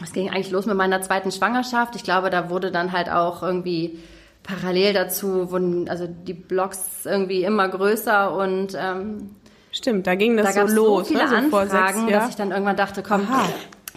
es 0.03 0.13
ging 0.13 0.31
eigentlich 0.31 0.51
los 0.51 0.67
mit 0.67 0.77
meiner 0.77 1.01
zweiten 1.03 1.31
Schwangerschaft. 1.33 1.97
Ich 1.97 2.05
glaube, 2.05 2.31
da 2.31 2.51
wurde 2.51 2.71
dann 2.71 2.93
halt 2.93 3.11
auch 3.11 3.43
irgendwie 3.43 3.99
parallel 4.43 4.93
dazu, 4.95 5.51
wurden 5.51 5.89
also 5.89 6.07
die 6.07 6.33
Blogs 6.35 7.05
irgendwie 7.05 7.43
immer 7.45 7.69
größer 7.69 8.33
und 8.35 8.77
ähm, 8.79 9.35
Stimmt, 9.73 10.07
da 10.07 10.15
ging 10.15 10.37
das 10.37 10.47
da 10.47 10.53
so 10.53 10.59
gab 10.61 10.69
es 10.69 10.75
los. 10.75 10.99
so 11.01 11.05
viele 11.15 11.25
ne? 11.25 11.29
so 11.29 11.37
Anfragen, 11.37 12.01
sechs, 12.01 12.11
ja. 12.11 12.21
dass 12.21 12.31
ich 12.31 12.37
dann 12.37 12.51
irgendwann 12.53 12.77
dachte, 12.77 13.03
komm, 13.03 13.23
Aha. 13.31 13.45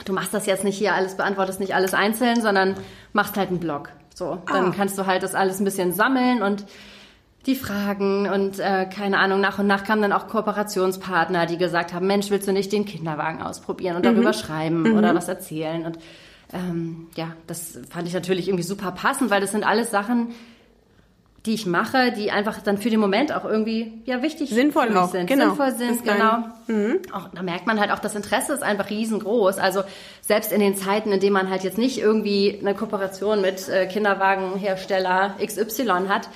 du 0.04 0.14
machst 0.14 0.34
das 0.34 0.46
jetzt 0.46 0.64
nicht 0.66 0.78
hier 0.78 0.94
alles, 0.94 1.16
beantwortest 1.16 1.60
nicht 1.60 1.74
alles 1.76 1.94
einzeln, 1.94 2.42
sondern 2.42 2.76
machst 3.14 3.38
halt 3.38 3.50
einen 3.50 3.60
Blog. 3.60 3.90
So, 4.14 4.40
dann 4.52 4.66
Ah. 4.68 4.74
kannst 4.76 4.98
du 4.98 5.06
halt 5.06 5.24
das 5.24 5.34
alles 5.36 5.60
ein 5.62 5.64
bisschen 5.66 5.94
sammeln 5.94 6.42
und 6.44 6.66
die 7.46 7.56
Fragen 7.56 8.30
und 8.30 8.60
äh, 8.60 8.86
keine 8.86 9.18
Ahnung, 9.18 9.42
nach 9.42 9.58
und 9.58 9.66
nach 9.68 9.84
kamen 9.84 10.02
dann 10.04 10.14
auch 10.14 10.28
Kooperationspartner, 10.28 11.48
die 11.48 11.58
gesagt 11.58 11.94
haben, 11.94 12.06
Mensch, 12.08 12.30
willst 12.30 12.48
du 12.48 12.52
nicht 12.54 12.72
den 12.72 12.86
Kinderwagen 12.86 13.42
ausprobieren 13.42 13.96
und 13.96 14.06
Mhm. 14.06 14.14
darüber 14.14 14.34
schreiben 14.34 14.96
oder 14.98 15.16
was 15.16 15.28
erzählen? 15.28 15.86
Und 15.86 15.98
ähm, 16.54 17.08
ja, 17.16 17.30
das 17.48 17.80
fand 17.90 18.08
ich 18.08 18.14
natürlich 18.14 18.48
irgendwie 18.48 18.64
super 18.64 18.92
passend, 18.92 19.32
weil 19.32 19.42
das 19.42 19.52
sind 19.52 19.64
alles 19.66 19.90
Sachen, 19.90 20.30
die 21.48 21.56
ich 21.56 21.66
mache, 21.66 22.12
die 22.12 22.30
einfach 22.30 22.62
dann 22.62 22.78
für 22.78 22.92
den 22.92 23.00
Moment 23.00 23.34
auch 23.34 23.46
irgendwie 23.46 23.94
ja 24.06 24.22
wichtig 24.22 24.52
Sinnvoll 24.52 24.96
auch, 24.96 25.10
sind. 25.10 25.26
genau. 25.26 25.46
Sinnvoll 25.56 25.72
sind, 25.72 26.04
genau. 26.04 26.44
Auch, 27.14 27.30
da 27.34 27.42
merkt 27.42 27.66
man 27.66 27.80
halt 27.80 27.90
auch, 27.90 27.98
das 27.98 28.14
Interesse 28.14 28.54
ist 28.54 28.62
einfach 28.62 28.92
riesengroß. 28.92 29.58
Also 29.58 29.82
selbst 30.22 30.52
in 30.52 30.60
den 30.60 30.76
Zeiten, 30.76 31.12
in 31.12 31.20
denen 31.20 31.34
man 31.34 31.50
halt 31.50 31.64
jetzt 31.64 31.80
nicht 31.80 31.98
irgendwie 32.00 32.60
eine 32.62 32.76
Kooperation 32.76 33.42
mit 33.42 33.68
äh, 33.70 33.88
Kinderwagenhersteller 33.88 35.36
XY 35.44 36.08
hat, 36.10 36.30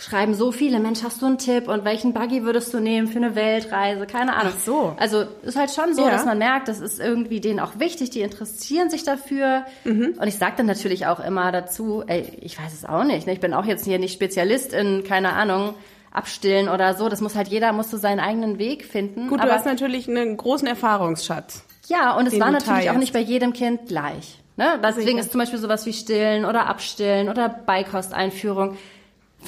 schreiben 0.00 0.34
so 0.34 0.52
viele, 0.52 0.78
Mensch, 0.78 1.02
hast 1.02 1.20
du 1.22 1.26
einen 1.26 1.38
Tipp 1.38 1.66
und 1.68 1.84
welchen 1.84 2.12
Buggy 2.12 2.44
würdest 2.44 2.72
du 2.72 2.78
nehmen 2.80 3.08
für 3.08 3.18
eine 3.18 3.34
Weltreise? 3.34 4.06
Keine 4.06 4.36
Ahnung. 4.36 4.52
Ach 4.56 4.60
so. 4.64 4.94
Also 4.96 5.24
ist 5.42 5.56
halt 5.58 5.70
schon 5.72 5.92
so, 5.94 6.02
Ja. 6.02 6.10
dass 6.10 6.24
man 6.24 6.38
merkt, 6.38 6.68
das 6.68 6.80
ist 6.80 7.00
irgendwie 7.00 7.40
denen 7.40 7.58
auch 7.58 7.78
wichtig, 7.80 8.10
die 8.10 8.20
interessieren 8.20 8.90
sich 8.90 9.02
dafür. 9.02 9.64
Mhm. 9.84 10.14
Und 10.20 10.28
ich 10.28 10.36
sage 10.36 10.54
dann 10.58 10.66
natürlich 10.66 11.06
auch 11.06 11.18
immer 11.20 11.50
dazu, 11.50 12.04
ey, 12.06 12.24
ich 12.40 12.58
weiß 12.62 12.72
es 12.72 12.84
auch 12.84 13.02
nicht. 13.04 13.26
Ne? 13.26 13.32
Ich 13.32 13.40
bin 13.40 13.52
auch 13.54 13.64
jetzt 13.64 13.84
hier 13.84 13.98
nicht 13.98 14.12
Spezialist 14.14 14.72
in, 14.72 15.02
keine 15.04 15.32
Ahnung, 15.32 15.74
Abstillen 16.12 16.68
oder 16.68 16.94
so. 16.94 17.08
Das 17.08 17.20
muss 17.20 17.34
halt 17.34 17.48
jeder, 17.48 17.72
muss 17.72 17.90
so 17.90 17.96
seinen 17.96 18.20
eigenen 18.20 18.58
Weg 18.58 18.84
finden. 18.84 19.28
Gut, 19.28 19.40
Aber 19.40 19.48
du 19.50 19.54
hast 19.54 19.66
natürlich 19.66 20.08
einen 20.08 20.36
großen 20.36 20.66
Erfahrungsschatz. 20.68 21.64
ja, 21.88 22.16
und 22.16 22.26
es 22.26 22.38
war 22.38 22.50
natürlich 22.50 22.82
auch 22.82 22.94
teilst. 22.94 23.00
nicht 23.00 23.12
bei 23.12 23.20
jedem 23.20 23.52
Kind 23.52 23.86
gleich. 23.88 24.38
Ne? 24.56 24.78
Deswegen 24.82 25.06
Sicher. 25.08 25.18
ist 25.20 25.32
zum 25.32 25.40
Beispiel 25.40 25.58
sowas 25.58 25.86
wie 25.86 25.92
Stillen 25.92 26.44
oder 26.44 26.66
Abstillen 26.66 27.28
oder 27.28 27.48
Beikosteinführung. 27.48 28.76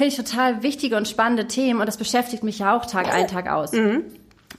Finde 0.01 0.15
ich 0.15 0.17
total 0.17 0.63
wichtige 0.63 0.97
und 0.97 1.07
spannende 1.09 1.47
Themen 1.47 1.79
und 1.79 1.85
das 1.85 1.99
beschäftigt 1.99 2.43
mich 2.43 2.61
ja 2.61 2.75
auch 2.75 2.87
Tag 2.87 3.13
ein, 3.13 3.29
Tag 3.29 3.51
aus. 3.51 3.73
Mhm. 3.73 4.05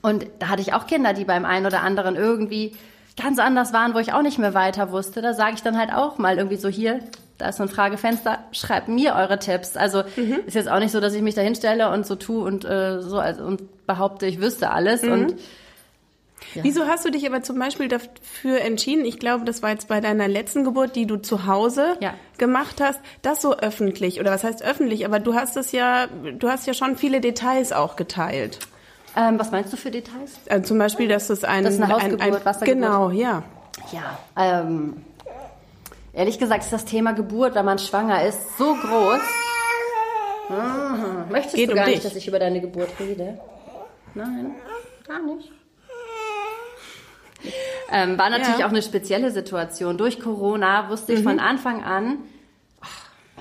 Und 0.03 0.27
da 0.38 0.50
hatte 0.50 0.62
ich 0.62 0.74
auch 0.74 0.86
Kinder, 0.86 1.13
die 1.13 1.25
beim 1.25 1.45
einen 1.45 1.65
oder 1.65 1.81
anderen 1.81 2.15
irgendwie 2.15 2.75
ganz 3.19 3.39
anders 3.39 3.74
waren, 3.74 3.95
wo 3.95 3.98
ich 3.98 4.13
auch 4.13 4.21
nicht 4.21 4.38
mehr 4.38 4.53
weiter 4.53 4.91
wusste. 4.91 5.19
Da 5.24 5.33
sage 5.33 5.55
ich 5.55 5.63
dann 5.63 5.79
halt 5.79 5.91
auch 5.91 6.19
mal 6.19 6.38
irgendwie 6.38 6.57
so 6.57 6.69
hier, 6.69 7.00
da 7.39 7.50
ist 7.50 7.57
so 7.57 7.63
ein 7.63 7.69
Fragefenster, 7.69 8.38
schreibt 8.51 8.88
mir 8.88 9.15
eure 9.15 9.39
Tipps. 9.39 9.77
Also 9.77 10.03
Mhm. 10.15 10.41
ist 10.45 10.53
jetzt 10.53 10.69
auch 10.69 10.77
nicht 10.77 10.91
so, 10.91 11.00
dass 11.00 11.15
ich 11.15 11.24
mich 11.24 11.33
da 11.33 11.41
hinstelle 11.41 11.89
und 11.89 12.05
so 12.05 12.13
tue 12.13 12.43
und 12.43 12.63
äh, 12.63 13.01
so 13.01 13.17
also, 13.17 13.43
und 13.43 13.88
behaupte, 13.88 14.27
ich 14.27 14.39
wüsste 14.39 14.69
alles. 14.69 15.01
Mhm. 15.01 15.12
Und 15.12 15.36
Ja. 16.53 16.63
Wieso 16.63 16.88
hast 16.88 17.05
du 17.05 17.12
dich 17.12 17.25
aber 17.27 17.43
zum 17.43 17.57
Beispiel 17.60 17.88
dafür 17.88 18.62
entschieden, 18.62 19.05
ich 19.05 19.19
glaube, 19.19 19.45
das 19.45 19.62
war 19.63 19.69
jetzt 19.69 19.88
bei 19.88 20.01
deiner 20.01 20.27
letzten 20.27 20.63
Geburt, 20.63 20.95
die 20.95 21.05
du 21.05 21.17
zu 21.17 21.45
Hause 21.45 21.98
Ja. 22.00 22.13
gemacht 22.38 22.81
hast, 22.81 23.00
das 23.21 23.41
so 23.41 23.55
öffentlich, 23.57 24.19
oder 24.19 24.31
was 24.31 24.43
heißt 24.43 24.63
öffentlich, 24.63 25.05
aber 25.05 25.19
du 25.19 25.33
hast 25.36 25.55
es 25.57 25.71
ja, 25.71 26.07
du 26.07 26.50
hast 26.50 26.67
ja 26.67 26.74
schon 26.74 26.98
viele 26.98 27.21
Details 27.21 27.71
auch 27.71 27.95
geteilt. 27.95 28.60
Ähm, 29.15 29.38
was 29.39 29.51
meinst 29.51 29.71
du 29.74 29.77
für 29.77 29.91
Details? 29.91 30.39
Also 30.50 30.69
zum 30.69 30.77
Beispiel, 30.77 31.07
dass 31.07 31.29
es 31.29 31.43
ein... 31.43 31.63
Das 31.63 31.74
ist 31.75 31.81
eine 31.81 31.93
ein, 31.95 32.01
Hausgeburt, 32.01 32.21
ein, 32.21 32.45
Wassergeburt. 32.45 32.81
Genau, 32.81 33.10
ja. 33.12 33.43
Ja, 33.91 34.19
ähm, 34.38 34.98
ehrlich 36.13 36.39
gesagt 36.39 36.63
ist 36.63 36.71
das 36.74 36.86
Thema 36.86 37.13
Geburt, 37.13 37.55
wenn 37.55 37.65
man 37.65 37.77
schwanger 37.79 38.24
ist, 38.25 38.57
so 38.57 38.74
groß. 38.75 39.19
Mhm. 40.50 41.31
Möchtest 41.31 41.55
Geht 41.55 41.69
du 41.69 41.74
um 41.74 41.77
gar 41.77 41.86
dich. 41.86 41.95
nicht, 41.95 42.05
dass 42.05 42.15
ich 42.15 42.27
über 42.27 42.39
deine 42.39 42.62
Geburt 42.62 42.89
rede? 43.00 43.39
Nein, 44.13 44.55
gar 45.07 45.21
nicht. 45.21 45.51
Ähm, 47.91 48.17
war 48.17 48.29
natürlich 48.29 48.60
Ja. 48.60 48.65
auch 48.65 48.71
eine 48.71 48.81
spezielle 48.81 49.31
Situation. 49.31 49.98
Durch 49.98 50.19
Corona 50.21 50.89
wusste 50.89 51.12
ich 51.13 51.24
von 51.24 51.39
Anfang 51.39 51.83
an, 51.83 52.19
ach, 52.81 52.88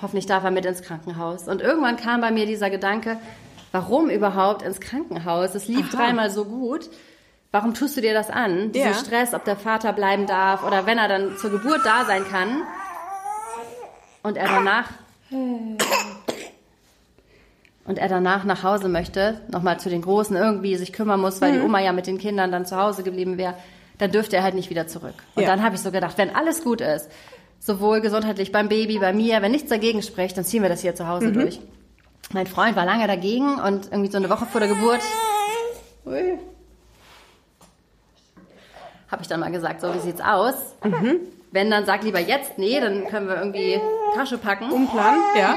hoffentlich 0.03 0.27
darf 0.27 0.43
er 0.45 0.51
mit 0.51 0.65
ins 0.67 0.83
Krankenhaus. 0.83 1.47
Und 1.47 1.61
irgendwann 1.63 1.97
kam 1.97 2.21
bei 2.21 2.31
mir 2.33 2.47
dieser 2.47 2.69
Gedanke, 2.69 3.17
warum 3.71 4.11
überhaupt 4.11 4.63
ins 4.63 4.81
Krankenhaus? 4.81 5.55
Es 5.55 5.69
lief 5.69 5.95
Aha. 5.95 5.97
dreimal 5.97 6.31
so 6.31 6.45
gut. 6.47 6.91
Warum 7.53 7.75
tust 7.75 7.97
du 7.97 8.01
dir 8.01 8.13
das 8.15 8.29
an? 8.31 8.73
Diesen 8.73 8.89
Ja. 8.93 8.95
Stress, 8.95 9.35
ob 9.35 9.45
der 9.45 9.57
Vater 9.57 9.93
bleiben 9.93 10.27
darf 10.27 10.65
oder 10.65 10.85
wenn 10.87 10.99
er 10.99 11.09
dann 11.09 11.37
zur 11.37 11.51
Geburt 11.51 11.81
da 11.85 12.05
sein 12.05 12.25
kann 12.29 12.63
und 14.23 14.37
er 14.37 14.47
danach 14.49 14.89
und 17.85 17.99
er 17.99 18.09
danach 18.09 18.45
nach 18.45 18.63
Hause 18.63 18.89
möchte, 18.89 19.41
nochmal 19.49 19.81
zu 19.81 19.89
den 19.89 20.03
Großen 20.03 20.37
irgendwie 20.37 20.77
sich 20.77 20.93
kümmern 20.93 21.21
muss, 21.21 21.41
weil 21.41 21.53
die 21.53 21.61
Oma 21.61 21.81
ja 21.81 21.93
mit 21.93 22.07
den 22.07 22.19
Kindern 22.19 22.53
dann 22.53 22.67
zu 22.67 22.77
Hause 22.77 23.03
geblieben 23.03 23.37
wäre, 23.39 23.55
dann 24.01 24.11
dürfte 24.11 24.37
er 24.37 24.43
halt 24.43 24.55
nicht 24.55 24.71
wieder 24.71 24.87
zurück. 24.89 25.15
Und 25.37 25.43
Ja. 25.43 25.49
dann 25.49 25.63
habe 25.63 25.77
ich 25.77 25.81
so 25.83 25.91
gedacht, 25.93 26.19
wenn 26.19 26.35
alles 26.35 26.65
gut 26.65 26.81
ist, 26.81 27.09
sowohl 27.59 28.01
gesundheitlich 28.01 28.51
beim 28.51 28.69
Baby, 28.69 28.99
bei 28.99 29.13
mir, 29.13 29.43
wenn 29.43 29.53
nichts 29.53 29.69
dagegen 29.69 30.03
spricht, 30.03 30.37
dann 30.37 30.45
ziehen 30.45 30.63
wir 30.63 30.69
das 30.71 30.81
hier 30.81 30.95
zu 30.95 31.07
Hause 31.07 31.31
durch. 31.33 31.61
Mein 32.33 32.47
Freund 32.47 32.77
war 32.77 32.87
lange 32.87 33.07
dagegen 33.07 33.57
und 33.61 33.87
irgendwie 33.93 34.11
so 34.11 34.17
eine 34.17 34.31
Woche 34.31 34.47
vor 34.47 34.61
der 34.61 34.69
Geburt 34.69 35.01
ui, 36.07 36.39
habe 39.11 39.23
ich 39.23 39.29
dann 39.29 39.41
mal 39.41 39.51
gesagt, 39.53 39.81
so 39.81 39.93
wie 39.95 39.99
sieht's 39.99 40.21
aus? 40.21 40.55
Wenn, 41.53 41.71
dann 41.71 41.85
sag 41.85 42.05
lieber 42.05 42.21
jetzt, 42.21 42.59
nee, 42.59 42.81
dann 42.81 43.07
können 43.09 43.29
wir 43.29 43.37
irgendwie 43.37 43.81
Tasche 44.15 44.39
packen. 44.39 44.71
Umplan, 44.71 45.17
ja. 45.37 45.57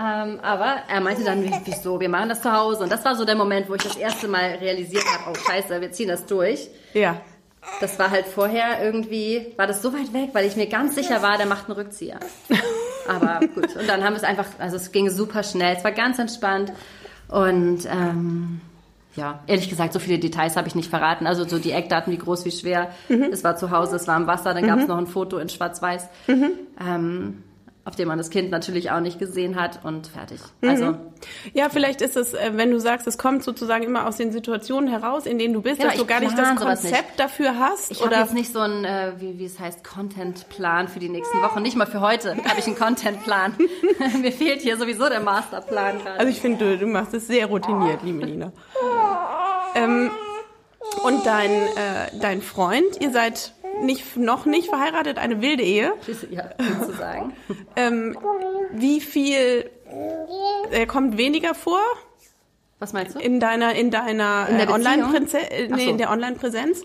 Ähm, 0.00 0.38
aber 0.42 0.76
er 0.88 1.00
meinte 1.00 1.24
dann, 1.24 1.42
wie- 1.42 1.52
wieso, 1.64 1.98
wir 1.98 2.08
machen 2.08 2.28
das 2.28 2.40
zu 2.42 2.52
Hause. 2.52 2.84
Und 2.84 2.92
das 2.92 3.04
war 3.04 3.16
so 3.16 3.24
der 3.24 3.34
Moment, 3.34 3.68
wo 3.68 3.74
ich 3.74 3.82
das 3.82 3.96
erste 3.96 4.28
Mal 4.28 4.56
realisiert 4.60 5.04
habe, 5.12 5.32
oh 5.32 5.34
scheiße, 5.50 5.80
wir 5.80 5.90
ziehen 5.92 6.08
das 6.08 6.24
durch. 6.26 6.68
Ja. 6.94 7.20
Das 7.80 7.98
war 7.98 8.10
halt 8.10 8.26
vorher 8.26 8.82
irgendwie, 8.82 9.52
war 9.56 9.66
das 9.66 9.82
so 9.82 9.92
weit 9.92 10.12
weg, 10.12 10.30
weil 10.32 10.46
ich 10.46 10.56
mir 10.56 10.68
ganz 10.68 10.94
sicher 10.94 11.20
war, 11.22 11.36
der 11.36 11.46
macht 11.46 11.68
einen 11.68 11.76
Rückzieher. 11.76 12.18
Aber 13.08 13.40
gut, 13.54 13.74
und 13.76 13.88
dann 13.88 14.04
haben 14.04 14.12
wir 14.12 14.18
es 14.18 14.24
einfach, 14.24 14.46
also 14.58 14.76
es 14.76 14.92
ging 14.92 15.10
super 15.10 15.42
schnell, 15.42 15.76
es 15.76 15.82
war 15.84 15.92
ganz 15.92 16.18
entspannt. 16.18 16.72
Und 17.28 17.80
ähm, 17.86 18.60
ja, 19.16 19.40
ehrlich 19.48 19.68
gesagt, 19.68 19.92
so 19.92 19.98
viele 19.98 20.18
Details 20.18 20.56
habe 20.56 20.68
ich 20.68 20.74
nicht 20.76 20.88
verraten. 20.88 21.26
Also 21.26 21.46
so 21.46 21.58
die 21.58 21.72
Eckdaten, 21.72 22.12
wie 22.12 22.18
groß, 22.18 22.44
wie 22.44 22.52
schwer. 22.52 22.90
Es 23.32 23.42
war 23.44 23.56
zu 23.56 23.70
Hause, 23.72 23.96
es 23.96 24.06
war 24.06 24.16
im 24.16 24.26
Wasser, 24.28 24.54
dann 24.54 24.66
gab 24.66 24.78
es 24.78 24.86
noch 24.86 24.96
ein 24.96 25.06
Foto 25.08 25.38
in 25.38 25.48
Schwarz-Weiß. 25.48 26.08
Ähm, 26.80 27.42
auf 27.88 27.96
dem 27.96 28.06
man 28.08 28.18
das 28.18 28.28
Kind 28.28 28.50
natürlich 28.50 28.90
auch 28.90 29.00
nicht 29.00 29.18
gesehen 29.18 29.56
hat 29.58 29.80
und 29.82 30.08
fertig. 30.08 30.40
Also 30.60 30.94
Ja, 31.54 31.70
vielleicht 31.70 32.02
ist 32.02 32.18
es, 32.18 32.34
äh, 32.34 32.50
wenn 32.52 32.70
du 32.70 32.78
sagst, 32.78 33.06
es 33.06 33.16
kommt 33.16 33.42
sozusagen 33.42 33.82
immer 33.82 34.06
aus 34.06 34.18
den 34.18 34.30
Situationen 34.30 34.90
heraus, 34.90 35.24
in 35.24 35.38
denen 35.38 35.54
du 35.54 35.62
bist, 35.62 35.80
Ja, 35.80 35.88
dass 35.88 35.96
du 35.96 36.04
gar 36.04 36.20
nicht 36.20 36.36
das 36.36 36.54
Konzept 36.56 36.92
nicht. 36.92 37.18
dafür 37.20 37.58
hast. 37.58 37.90
Ich 37.90 38.00
habe 38.00 38.10
oder 38.10 38.20
jetzt 38.20 38.34
nicht 38.34 38.52
so 38.52 38.60
einen, 38.60 38.84
äh, 38.84 39.12
wie, 39.18 39.38
wie 39.38 39.46
es 39.46 39.58
heißt, 39.58 39.82
Contentplan 39.84 40.88
für 40.88 40.98
die 40.98 41.08
nächsten 41.08 41.40
Wochen. 41.40 41.62
Nicht 41.62 41.76
mal 41.76 41.86
für 41.86 42.02
heute 42.02 42.36
habe 42.44 42.58
ich 42.58 42.66
einen 42.66 42.76
Contentplan. 42.76 43.54
Mir 44.20 44.32
fehlt 44.32 44.60
hier 44.60 44.76
sowieso 44.76 45.08
der 45.08 45.20
Masterplan 45.20 45.98
gerade. 45.98 46.20
Also 46.20 46.30
ich 46.30 46.42
finde, 46.42 46.72
du, 46.72 46.78
du 46.78 46.86
machst 46.86 47.14
es 47.14 47.26
sehr 47.26 47.46
routiniert, 47.46 48.02
liebe 48.02 48.18
Nina. 48.26 48.52
Ähm, 49.74 50.10
und 51.04 51.24
dein, 51.24 51.50
äh, 51.50 52.10
dein 52.20 52.42
Freund, 52.42 53.00
ihr 53.00 53.12
seid 53.12 53.54
nicht, 53.82 54.16
noch 54.16 54.46
nicht 54.46 54.68
verheiratet, 54.68 55.18
eine 55.18 55.40
wilde 55.40 55.62
Ehe. 55.62 55.92
ja, 56.30 56.50
sozusagen. 56.80 57.32
Ähm, 57.76 58.18
wie 58.72 59.00
viel, 59.00 59.70
er 60.70 60.86
kommt 60.86 61.16
weniger 61.16 61.54
vor 61.54 61.80
Was 62.78 62.92
meinst 62.92 63.16
du? 63.16 63.20
in 63.20 63.40
deiner, 63.40 63.74
in 63.74 63.90
deiner 63.90 64.48
In 64.48 64.58
der 64.58 64.68
äh, 64.68 64.72
Online 64.72 65.06
Beziehung? 65.12 65.42
äh, 65.50 65.68
nee, 65.68 65.84
so. 65.84 65.90
in 65.90 65.98
der 65.98 66.10
Online-Präsenz? 66.10 66.84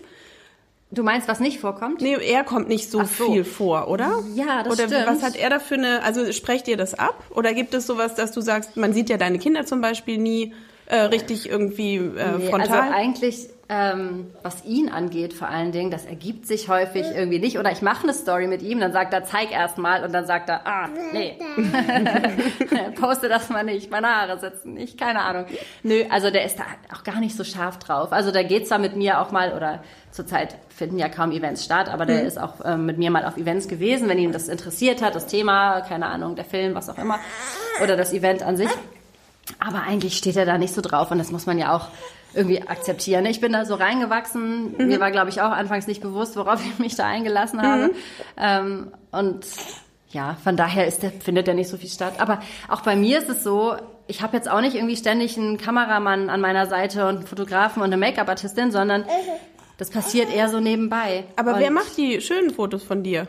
Du 0.90 1.02
meinst, 1.02 1.26
was 1.26 1.40
nicht 1.40 1.58
vorkommt? 1.58 2.00
Nee, 2.00 2.16
er 2.20 2.44
kommt 2.44 2.68
nicht 2.68 2.88
so, 2.90 3.02
so. 3.02 3.24
viel 3.32 3.44
vor, 3.44 3.88
oder? 3.88 4.22
Ja, 4.34 4.62
das 4.62 4.72
oder 4.72 4.86
stimmt. 4.86 5.06
was 5.06 5.22
hat 5.22 5.34
er 5.34 5.50
da 5.50 5.58
für 5.58 5.74
eine, 5.74 6.02
also 6.02 6.30
sprecht 6.32 6.68
ihr 6.68 6.76
das 6.76 6.94
ab? 6.94 7.24
Oder 7.30 7.52
gibt 7.52 7.74
es 7.74 7.86
sowas, 7.86 8.14
dass 8.14 8.30
du 8.30 8.40
sagst, 8.40 8.76
man 8.76 8.92
sieht 8.92 9.10
ja 9.10 9.16
deine 9.16 9.38
Kinder 9.38 9.66
zum 9.66 9.80
Beispiel 9.80 10.18
nie 10.18 10.54
äh, 10.86 10.96
richtig 10.96 11.48
irgendwie 11.48 11.96
äh, 11.96 12.38
Nee, 12.38 12.48
frontal? 12.48 12.80
Also 12.80 12.94
eigentlich, 12.94 13.48
ähm, 13.68 14.30
was 14.42 14.64
ihn 14.64 14.90
angeht 14.90 15.32
vor 15.32 15.48
allen 15.48 15.72
Dingen, 15.72 15.90
das 15.90 16.04
ergibt 16.04 16.46
sich 16.46 16.68
häufig 16.68 17.06
irgendwie 17.14 17.38
nicht. 17.38 17.58
Oder 17.58 17.72
ich 17.72 17.80
mache 17.80 18.02
eine 18.02 18.12
Story 18.12 18.46
mit 18.46 18.62
ihm, 18.62 18.80
dann 18.80 18.92
sagt 18.92 19.12
er, 19.14 19.24
zeig 19.24 19.52
erst 19.52 19.78
mal. 19.78 20.04
Und 20.04 20.12
dann 20.12 20.26
sagt 20.26 20.48
er, 20.50 20.66
ah, 20.66 20.88
nee. 21.12 21.38
Poste 23.00 23.28
das 23.28 23.48
mal 23.48 23.64
nicht, 23.64 23.90
meine 23.90 24.08
Haare 24.08 24.38
sitzen 24.38 24.74
nicht, 24.74 24.98
keine 24.98 25.22
Ahnung. 25.22 25.46
Nö, 25.82 26.04
also 26.10 26.30
der 26.30 26.44
ist 26.44 26.58
da 26.58 26.64
auch 26.94 27.04
gar 27.04 27.20
nicht 27.20 27.36
so 27.36 27.44
scharf 27.44 27.78
drauf. 27.78 28.12
Also 28.12 28.30
da 28.30 28.42
geht's 28.42 28.68
da 28.68 28.78
mit 28.78 28.96
mir 28.96 29.20
auch 29.20 29.30
mal, 29.30 29.54
oder 29.54 29.82
zurzeit 30.10 30.56
finden 30.68 30.98
ja 30.98 31.08
kaum 31.08 31.32
Events 31.32 31.64
statt, 31.64 31.88
aber 31.88 32.06
der 32.06 32.22
ist 32.22 32.38
auch 32.38 32.54
ähm, 32.64 32.86
mit 32.86 32.98
mir 32.98 33.10
mal 33.10 33.24
auf 33.24 33.36
Events 33.36 33.66
gewesen, 33.68 34.08
wenn 34.08 34.18
ihn 34.18 34.32
das 34.32 34.48
interessiert 34.48 35.02
hat, 35.02 35.14
das 35.14 35.26
Thema, 35.26 35.80
keine 35.80 36.06
Ahnung, 36.06 36.36
der 36.36 36.44
Film, 36.44 36.74
was 36.74 36.88
auch 36.90 36.98
immer. 36.98 37.18
Oder 37.82 37.96
das 37.96 38.12
Event 38.12 38.42
an 38.42 38.56
sich. 38.56 38.68
Aber 39.58 39.82
eigentlich 39.82 40.16
steht 40.16 40.36
er 40.36 40.46
da 40.46 40.58
nicht 40.58 40.74
so 40.74 40.80
drauf 40.80 41.10
und 41.10 41.18
das 41.18 41.30
muss 41.30 41.46
man 41.46 41.58
ja 41.58 41.74
auch 41.74 41.88
irgendwie 42.34 42.62
akzeptieren. 42.62 43.26
Ich 43.26 43.40
bin 43.40 43.52
da 43.52 43.64
so 43.64 43.74
reingewachsen. 43.74 44.76
Mir 44.76 45.00
war, 45.00 45.10
glaube 45.10 45.30
ich, 45.30 45.40
auch 45.40 45.50
anfangs 45.50 45.86
nicht 45.86 46.02
bewusst, 46.02 46.36
worauf 46.36 46.64
ich 46.66 46.78
mich 46.78 46.96
da 46.96 47.06
eingelassen 47.06 47.62
habe. 47.62 47.90
Ähm, 48.36 48.92
und 49.12 49.46
ja, 50.10 50.36
von 50.42 50.56
daher 50.56 50.86
ist 50.86 51.02
der, 51.02 51.10
findet 51.10 51.46
der 51.46 51.54
nicht 51.54 51.68
so 51.68 51.76
viel 51.76 51.88
statt. 51.88 52.14
Aber 52.18 52.40
auch 52.68 52.82
bei 52.82 52.96
mir 52.96 53.18
ist 53.18 53.28
es 53.28 53.42
so, 53.42 53.76
ich 54.06 54.22
habe 54.22 54.36
jetzt 54.36 54.48
auch 54.48 54.60
nicht 54.60 54.74
irgendwie 54.74 54.96
ständig 54.96 55.36
einen 55.36 55.58
Kameramann 55.58 56.30
an 56.30 56.40
meiner 56.40 56.66
Seite 56.66 57.08
und 57.08 57.16
einen 57.16 57.26
Fotografen 57.26 57.82
und 57.82 57.86
eine 57.86 57.96
Make-up-Artistin, 57.96 58.70
sondern 58.70 59.04
das 59.78 59.90
passiert 59.90 60.32
eher 60.32 60.48
so 60.48 60.60
nebenbei. 60.60 61.24
Aber 61.36 61.54
und 61.54 61.60
wer 61.60 61.70
macht 61.70 61.96
die 61.96 62.20
schönen 62.20 62.50
Fotos 62.50 62.82
von 62.82 63.02
dir? 63.02 63.26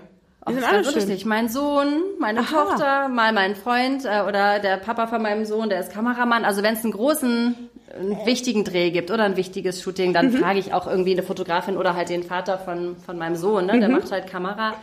Die 0.48 0.52
Oh, 0.52 0.54
sind 0.54 0.64
alle 0.64 0.84
schön. 0.84 0.88
unterschiedlich. 0.88 1.26
Mein 1.26 1.50
Sohn, 1.50 2.02
meine 2.20 2.42
Aha. 2.42 2.64
Tochter, 2.66 3.08
mal 3.10 3.34
mein 3.34 3.56
Freund 3.56 4.06
äh, 4.06 4.22
oder 4.28 4.60
der 4.60 4.78
Papa 4.78 5.08
von 5.08 5.22
meinem 5.22 5.44
Sohn, 5.46 5.70
der 5.70 5.80
ist 5.80 5.92
Kameramann. 5.92 6.46
Also 6.46 6.62
wenn 6.62 6.76
es 6.76 6.84
einen 6.84 6.94
großen, 6.94 7.56
einen 8.00 8.26
wichtigen 8.28 8.64
Dreh 8.64 8.92
gibt 8.92 9.10
oder 9.10 9.24
ein 9.24 9.38
wichtiges 9.38 9.82
Shooting, 9.82 10.14
dann 10.14 10.28
Mhm. 10.32 10.38
frage 10.38 10.60
ich 10.60 10.72
auch 10.74 10.86
irgendwie 10.86 11.14
eine 11.14 11.24
Fotografin 11.24 11.78
oder 11.78 11.96
halt 11.96 12.10
den 12.10 12.22
Vater 12.24 12.60
von, 12.60 12.96
von 12.98 13.18
meinem 13.18 13.36
Sohn. 13.36 13.66
Ne? 13.66 13.80
Der 13.80 13.90
Mhm. 13.90 13.96
macht 13.96 14.12
halt 14.12 14.28
Kamera. 14.28 14.74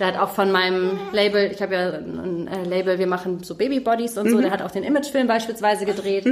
Der 0.00 0.08
hat 0.08 0.18
auch 0.18 0.30
von 0.30 0.50
meinem 0.50 0.98
Label, 1.12 1.50
ich 1.52 1.62
habe 1.62 1.74
ja 1.74 1.88
ein 1.90 2.48
äh, 2.48 2.64
Label, 2.64 2.98
wir 2.98 3.06
machen 3.06 3.42
so 3.44 3.54
Babybodies 3.54 4.18
und 4.18 4.26
Mhm. 4.26 4.30
so, 4.30 4.40
der 4.40 4.50
hat 4.50 4.62
auch 4.62 4.70
den 4.72 4.82
Imagefilm 4.82 5.26
beispielsweise 5.28 5.84
gedreht. 5.86 6.26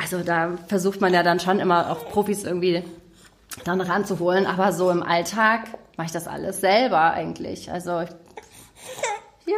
Also 0.00 0.18
da 0.24 0.52
versucht 0.68 1.00
man 1.00 1.12
ja 1.12 1.22
dann 1.24 1.40
schon 1.40 1.58
immer 1.58 1.90
auch 1.90 2.08
Profis 2.10 2.44
irgendwie 2.44 2.84
dann 3.64 3.80
ranzuholen, 3.80 4.46
aber 4.46 4.72
so 4.72 4.90
im 4.90 5.02
Alltag 5.02 5.62
mache 6.02 6.06
ich 6.06 6.12
das 6.12 6.26
alles 6.26 6.60
selber 6.60 7.12
eigentlich. 7.12 7.70
Also 7.70 8.00
ich 8.00 8.08
ja. 9.46 9.54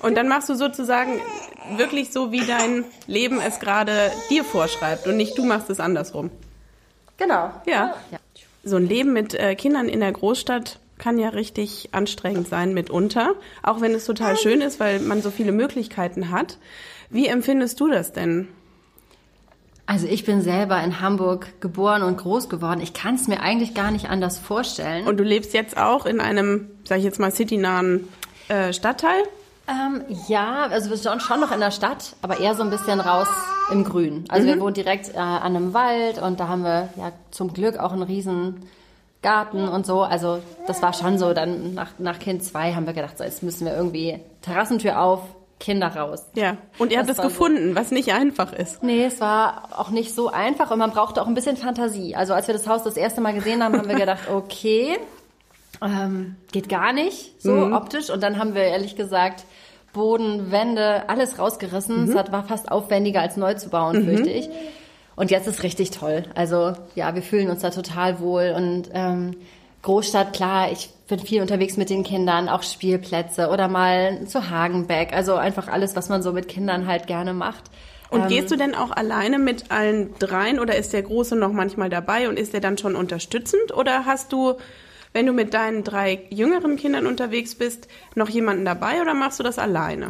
Und 0.00 0.14
dann 0.14 0.28
machst 0.28 0.50
du 0.50 0.54
sozusagen 0.54 1.20
wirklich 1.76 2.12
so, 2.12 2.32
wie 2.32 2.44
dein 2.44 2.84
Leben 3.06 3.40
es 3.40 3.60
gerade 3.60 4.12
dir 4.28 4.44
vorschreibt 4.44 5.06
und 5.06 5.16
nicht 5.16 5.38
du 5.38 5.44
machst 5.46 5.70
es 5.70 5.80
andersrum. 5.80 6.30
Genau. 7.16 7.50
Ja. 7.64 7.94
Ja. 8.10 8.18
So 8.62 8.76
ein 8.76 8.86
Leben 8.86 9.14
mit 9.14 9.32
äh, 9.32 9.54
Kindern 9.54 9.88
in 9.88 10.00
der 10.00 10.12
Großstadt 10.12 10.78
kann 10.98 11.18
ja 11.18 11.30
richtig 11.30 11.88
anstrengend 11.92 12.48
sein 12.48 12.74
mitunter, 12.74 13.34
auch 13.62 13.80
wenn 13.80 13.94
es 13.94 14.04
total 14.04 14.36
schön 14.36 14.60
ist, 14.60 14.80
weil 14.80 15.00
man 15.00 15.22
so 15.22 15.30
viele 15.30 15.52
Möglichkeiten 15.52 16.30
hat. 16.30 16.58
Wie 17.08 17.26
empfindest 17.26 17.80
du 17.80 17.88
das 17.88 18.12
denn? 18.12 18.48
Also 19.90 20.06
ich 20.06 20.24
bin 20.24 20.40
selber 20.40 20.80
in 20.84 21.00
Hamburg 21.00 21.60
geboren 21.60 22.04
und 22.04 22.16
groß 22.16 22.48
geworden. 22.48 22.78
Ich 22.80 22.92
kann 22.92 23.16
es 23.16 23.26
mir 23.26 23.40
eigentlich 23.40 23.74
gar 23.74 23.90
nicht 23.90 24.08
anders 24.08 24.38
vorstellen. 24.38 25.08
Und 25.08 25.16
du 25.16 25.24
lebst 25.24 25.52
jetzt 25.52 25.76
auch 25.76 26.06
in 26.06 26.20
einem, 26.20 26.70
sag 26.84 26.98
ich 26.98 27.04
jetzt 27.04 27.18
mal, 27.18 27.32
citynahen 27.32 28.06
äh, 28.46 28.72
Stadtteil? 28.72 29.20
Ähm, 29.66 30.04
ja, 30.28 30.68
also 30.70 30.90
wir 30.90 30.96
sind 30.96 31.20
schon 31.20 31.40
noch 31.40 31.50
in 31.50 31.58
der 31.58 31.72
Stadt, 31.72 32.14
aber 32.22 32.38
eher 32.38 32.54
so 32.54 32.62
ein 32.62 32.70
bisschen 32.70 33.00
raus 33.00 33.26
im 33.72 33.82
Grün. 33.82 34.26
Also 34.28 34.46
wir 34.46 34.60
wohnen 34.60 34.74
direkt 34.74 35.12
äh, 35.12 35.18
an 35.18 35.56
einem 35.56 35.74
Wald 35.74 36.22
und 36.22 36.38
da 36.38 36.46
haben 36.46 36.62
wir 36.62 36.90
ja 36.96 37.10
zum 37.32 37.52
Glück 37.52 37.76
auch 37.76 37.90
einen 37.90 38.04
riesen 38.04 38.68
Garten 39.22 39.66
und 39.66 39.86
so. 39.86 40.02
Also 40.02 40.38
das 40.68 40.80
war 40.82 40.92
schon 40.92 41.18
so. 41.18 41.34
Dann 41.34 41.74
nach, 41.74 41.98
nach 41.98 42.20
Kind 42.20 42.44
zwei 42.44 42.74
haben 42.74 42.86
wir 42.86 42.92
gedacht, 42.92 43.18
so 43.18 43.24
jetzt 43.24 43.42
müssen 43.42 43.66
wir 43.66 43.74
irgendwie 43.74 44.20
Terrassentür 44.42 45.00
auf, 45.00 45.22
Kinder 45.60 45.94
raus. 45.94 46.24
Ja. 46.34 46.56
Und 46.78 46.90
ihr 46.90 46.98
habt 46.98 47.08
Das 47.08 47.18
es 47.18 47.22
war 47.22 47.30
so. 47.30 47.36
gefunden, 47.36 47.74
was 47.76 47.92
nicht 47.92 48.12
einfach 48.12 48.52
ist. 48.52 48.82
Nee, 48.82 49.04
es 49.04 49.20
war 49.20 49.68
auch 49.76 49.90
nicht 49.90 50.14
so 50.14 50.28
einfach 50.28 50.70
und 50.72 50.78
man 50.78 50.90
brauchte 50.90 51.22
auch 51.22 51.28
ein 51.28 51.34
bisschen 51.34 51.56
Fantasie. 51.56 52.16
Also 52.16 52.34
als 52.34 52.48
wir 52.48 52.54
das 52.54 52.66
Haus 52.66 52.82
das 52.82 52.96
erste 52.96 53.20
Mal 53.20 53.34
gesehen 53.34 53.62
haben, 53.62 53.76
haben 53.76 53.88
wir 53.88 53.94
gedacht, 53.96 54.28
okay, 54.34 54.96
ähm, 55.82 56.36
geht 56.50 56.68
gar 56.68 56.92
nicht 56.92 57.40
so 57.40 57.52
optisch. 57.72 58.10
Und 58.10 58.22
dann 58.22 58.38
haben 58.38 58.54
wir 58.54 58.62
ehrlich 58.62 58.96
gesagt 58.96 59.44
Boden, 59.92 60.50
Wände, 60.50 61.08
alles 61.08 61.38
rausgerissen. 61.38 62.08
Es 62.08 62.14
hat, 62.14 62.32
war 62.32 62.44
fast 62.44 62.70
aufwendiger 62.70 63.20
als 63.20 63.36
neu 63.36 63.54
zu 63.54 63.68
bauen, 63.70 64.04
fürchte 64.04 64.30
ich. 64.30 64.48
Und 65.16 65.30
jetzt 65.30 65.46
ist 65.46 65.62
richtig 65.62 65.90
toll. 65.90 66.24
Also 66.34 66.72
ja, 66.94 67.14
wir 67.14 67.22
fühlen 67.22 67.50
uns 67.50 67.60
da 67.62 67.70
total 67.70 68.20
wohl 68.20 68.54
und 68.56 68.88
ähm, 68.94 69.36
Großstadt, 69.82 70.32
klar, 70.32 70.70
ich 70.72 70.90
bin 71.10 71.18
viel 71.18 71.42
unterwegs 71.42 71.76
mit 71.76 71.90
den 71.90 72.02
Kindern, 72.02 72.48
auch 72.48 72.62
Spielplätze 72.62 73.48
oder 73.48 73.68
mal 73.68 74.26
zu 74.26 74.50
Hagenbeck. 74.50 75.12
Also 75.12 75.34
einfach 75.34 75.68
alles, 75.68 75.94
was 75.94 76.08
man 76.08 76.22
so 76.22 76.32
mit 76.32 76.48
Kindern 76.48 76.86
halt 76.86 77.06
gerne 77.06 77.34
macht. 77.34 77.64
Und 78.10 78.26
gehst 78.26 78.50
du 78.50 78.56
denn 78.56 78.74
auch 78.74 78.90
alleine 78.90 79.38
mit 79.38 79.70
allen 79.70 80.18
dreien 80.18 80.58
oder 80.58 80.74
ist 80.74 80.92
der 80.92 81.02
Große 81.02 81.36
noch 81.36 81.52
manchmal 81.52 81.90
dabei 81.90 82.28
und 82.28 82.38
ist 82.38 82.52
der 82.52 82.60
dann 82.60 82.76
schon 82.76 82.96
unterstützend? 82.96 83.72
Oder 83.72 84.04
hast 84.04 84.32
du, 84.32 84.54
wenn 85.12 85.26
du 85.26 85.32
mit 85.32 85.54
deinen 85.54 85.84
drei 85.84 86.26
jüngeren 86.30 86.76
Kindern 86.76 87.06
unterwegs 87.06 87.54
bist, 87.54 87.86
noch 88.16 88.28
jemanden 88.28 88.64
dabei 88.64 89.00
oder 89.00 89.14
machst 89.14 89.38
du 89.38 89.44
das 89.44 89.60
alleine? 89.60 90.08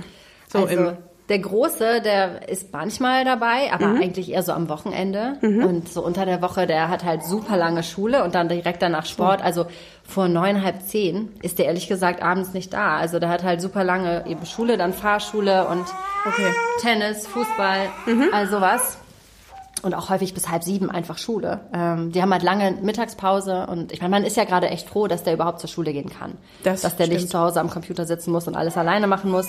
So 0.49 0.61
also, 0.61 0.75
im, 0.75 0.97
der 1.30 1.38
Große, 1.38 2.02
der 2.02 2.49
ist 2.49 2.72
manchmal 2.72 3.25
dabei, 3.25 3.72
aber 3.72 3.87
eigentlich 3.87 4.30
eher 4.30 4.42
so 4.42 4.52
am 4.52 4.68
Wochenende. 4.68 5.38
Und 5.40 5.88
so 5.88 6.04
unter 6.04 6.26
der 6.26 6.42
Woche, 6.42 6.66
der 6.66 6.88
hat 6.88 7.04
halt 7.04 7.22
super 7.22 7.56
lange 7.56 7.82
Schule 7.84 8.25
und 8.25 8.34
dann 8.34 8.49
direkt 8.49 8.82
danach 8.82 9.06
Sport. 9.06 9.40
Also 9.40 9.66
vor 10.02 10.26
neun, 10.26 10.62
halb 10.64 10.82
zehn 10.82 11.30
ist 11.40 11.58
der 11.60 11.66
ehrlich 11.66 11.87
gesagt 11.88 12.20
abends 12.20 12.52
nicht 12.52 12.72
da. 12.72 12.96
Also 12.96 13.20
der 13.20 13.28
hat 13.28 13.44
halt 13.44 13.62
super 13.62 13.84
lange 13.84 14.26
eben 14.26 14.44
Schule, 14.44 14.76
dann 14.76 14.92
Fahrschule 14.92 15.68
und 15.68 15.84
okay. 16.26 16.52
Tennis, 16.80 17.28
Fußball, 17.28 17.88
all 18.32 18.49
sowas. 18.49 18.99
Und 19.82 19.94
auch 19.94 20.10
häufig 20.10 20.34
bis 20.34 20.50
halb 20.50 20.62
sieben 20.62 20.90
einfach 20.90 21.16
Schule. 21.16 21.60
Ähm, 21.72 22.12
die 22.12 22.20
haben 22.20 22.32
halt 22.32 22.42
lange 22.42 22.72
Mittagspause 22.82 23.66
und 23.66 23.92
ich 23.92 24.00
meine, 24.02 24.10
man 24.10 24.25
ist 24.25 24.37
ja 24.37 24.44
gerade 24.44 24.68
echt 24.68 24.90
froh, 24.90 25.06
dass 25.06 25.22
der 25.22 25.32
überhaupt 25.32 25.60
zur 25.60 25.70
Schule 25.70 25.92
gehen 25.92 26.10
kann. 26.10 26.32
Das 26.64 26.82
dass 26.82 26.96
der 26.96 27.06
nicht 27.06 27.18
stimmt. 27.18 27.30
zu 27.30 27.38
Hause 27.38 27.60
am 27.60 27.70
Computer 27.70 28.04
sitzen 28.04 28.32
muss 28.32 28.46
und 28.46 28.56
alles 28.56 28.76
alleine 28.76 29.06
machen 29.06 29.30
muss. 29.30 29.46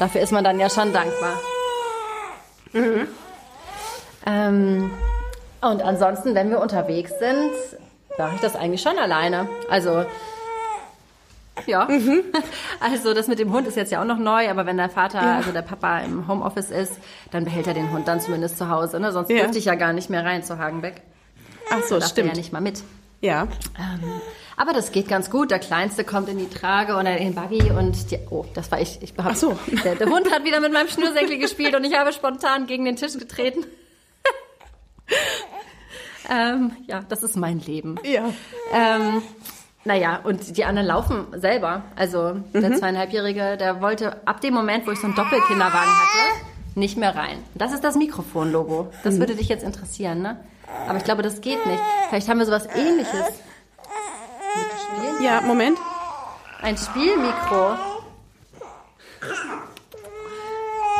Dafür 0.00 0.20
ist 0.22 0.32
man 0.32 0.42
dann 0.42 0.58
ja 0.58 0.68
schon 0.70 0.92
dankbar. 0.92 1.34
Ähm, 4.26 4.90
und 5.60 5.82
ansonsten, 5.82 6.34
wenn 6.34 6.50
wir 6.50 6.58
unterwegs 6.60 7.12
sind, 7.20 7.50
mache 8.18 8.34
ich 8.34 8.40
das 8.40 8.56
eigentlich 8.56 8.82
schon 8.82 8.98
alleine. 8.98 9.48
Also 9.68 10.04
ja. 11.66 11.86
Also 12.80 13.12
das 13.12 13.28
mit 13.28 13.38
dem 13.38 13.52
Hund 13.52 13.66
ist 13.68 13.76
jetzt 13.76 13.92
ja 13.92 14.00
auch 14.00 14.06
noch 14.06 14.16
neu, 14.18 14.48
aber 14.48 14.64
wenn 14.64 14.78
der 14.78 14.88
Vater, 14.88 15.20
also 15.20 15.52
der 15.52 15.60
Papa 15.62 15.98
im 15.98 16.26
Homeoffice 16.26 16.70
ist, 16.70 16.94
dann 17.30 17.44
behält 17.44 17.66
er 17.66 17.74
den 17.74 17.92
Hund 17.92 18.08
dann 18.08 18.20
zumindest 18.20 18.56
zu 18.56 18.70
Hause. 18.70 18.98
Ne? 19.00 19.12
Sonst 19.12 19.28
Ja. 19.30 19.40
dürfte 19.42 19.58
ich 19.58 19.66
ja 19.66 19.74
gar 19.74 19.92
nicht 19.92 20.08
mehr 20.08 20.24
rein 20.24 20.42
zu 20.42 20.58
Hagenbeck. 20.58 21.02
Ach 21.70 21.82
so, 21.82 21.96
Darf 21.96 22.04
er 22.04 22.08
stimmt. 22.08 22.28
ja 22.30 22.34
nicht 22.36 22.52
mal 22.54 22.60
mit. 22.62 22.82
Ja. 23.20 23.48
Ähm, 23.78 24.20
aber 24.56 24.72
das 24.72 24.92
geht 24.92 25.08
ganz 25.08 25.30
gut. 25.30 25.50
Der 25.50 25.58
Kleinste 25.58 26.04
kommt 26.04 26.28
in 26.28 26.38
die 26.38 26.48
Trage 26.48 26.94
oder 26.94 27.16
in 27.16 27.32
den 27.32 27.34
Buggy 27.34 27.70
und 27.70 28.10
die, 28.10 28.18
oh, 28.30 28.44
das 28.54 28.70
war 28.70 28.80
ich. 28.80 28.98
ich 29.02 29.14
hab, 29.16 29.26
Ach 29.26 29.36
so. 29.36 29.58
Der, 29.84 29.94
der 29.94 30.08
Hund 30.08 30.30
hat 30.30 30.44
wieder 30.44 30.60
mit 30.60 30.72
meinem 30.72 30.88
Schnürsenkel 30.88 31.38
gespielt 31.38 31.74
und 31.74 31.84
ich 31.84 31.96
habe 31.96 32.12
spontan 32.12 32.66
gegen 32.66 32.84
den 32.84 32.96
Tisch 32.96 33.18
getreten. 33.18 33.64
ähm, 36.30 36.72
ja, 36.86 37.00
das 37.08 37.22
ist 37.22 37.36
mein 37.36 37.60
Leben. 37.60 37.96
Ja. 38.04 38.32
Ähm, 38.72 39.22
naja, 39.84 40.20
und 40.24 40.56
die 40.56 40.64
anderen 40.64 40.88
laufen 40.88 41.26
selber. 41.32 41.84
Also 41.96 42.36
der 42.52 42.76
zweieinhalbjährige, 42.76 43.56
der 43.56 43.80
wollte 43.80 44.26
ab 44.26 44.40
dem 44.40 44.54
Moment, 44.54 44.86
wo 44.86 44.90
ich 44.90 45.00
so 45.00 45.06
einen 45.06 45.16
Doppelkinderwagen 45.16 45.90
hatte, 45.90 46.49
nicht 46.80 46.96
mehr 46.96 47.14
rein. 47.14 47.38
Das 47.54 47.72
ist 47.72 47.84
das 47.84 47.94
Mikrofon-Logo. 47.94 48.88
Das 49.04 49.18
würde 49.20 49.36
dich 49.36 49.48
jetzt 49.48 49.62
interessieren, 49.62 50.22
ne? 50.22 50.40
Aber 50.88 50.98
ich 50.98 51.04
glaube, 51.04 51.22
das 51.22 51.40
geht 51.40 51.64
nicht. 51.66 51.80
Vielleicht 52.08 52.28
haben 52.28 52.38
wir 52.38 52.46
sowas 52.46 52.66
ähnliches. 52.74 53.32
Ja, 55.22 55.40
Moment. 55.42 55.78
Ein 56.62 56.76
Spielmikro. 56.76 57.76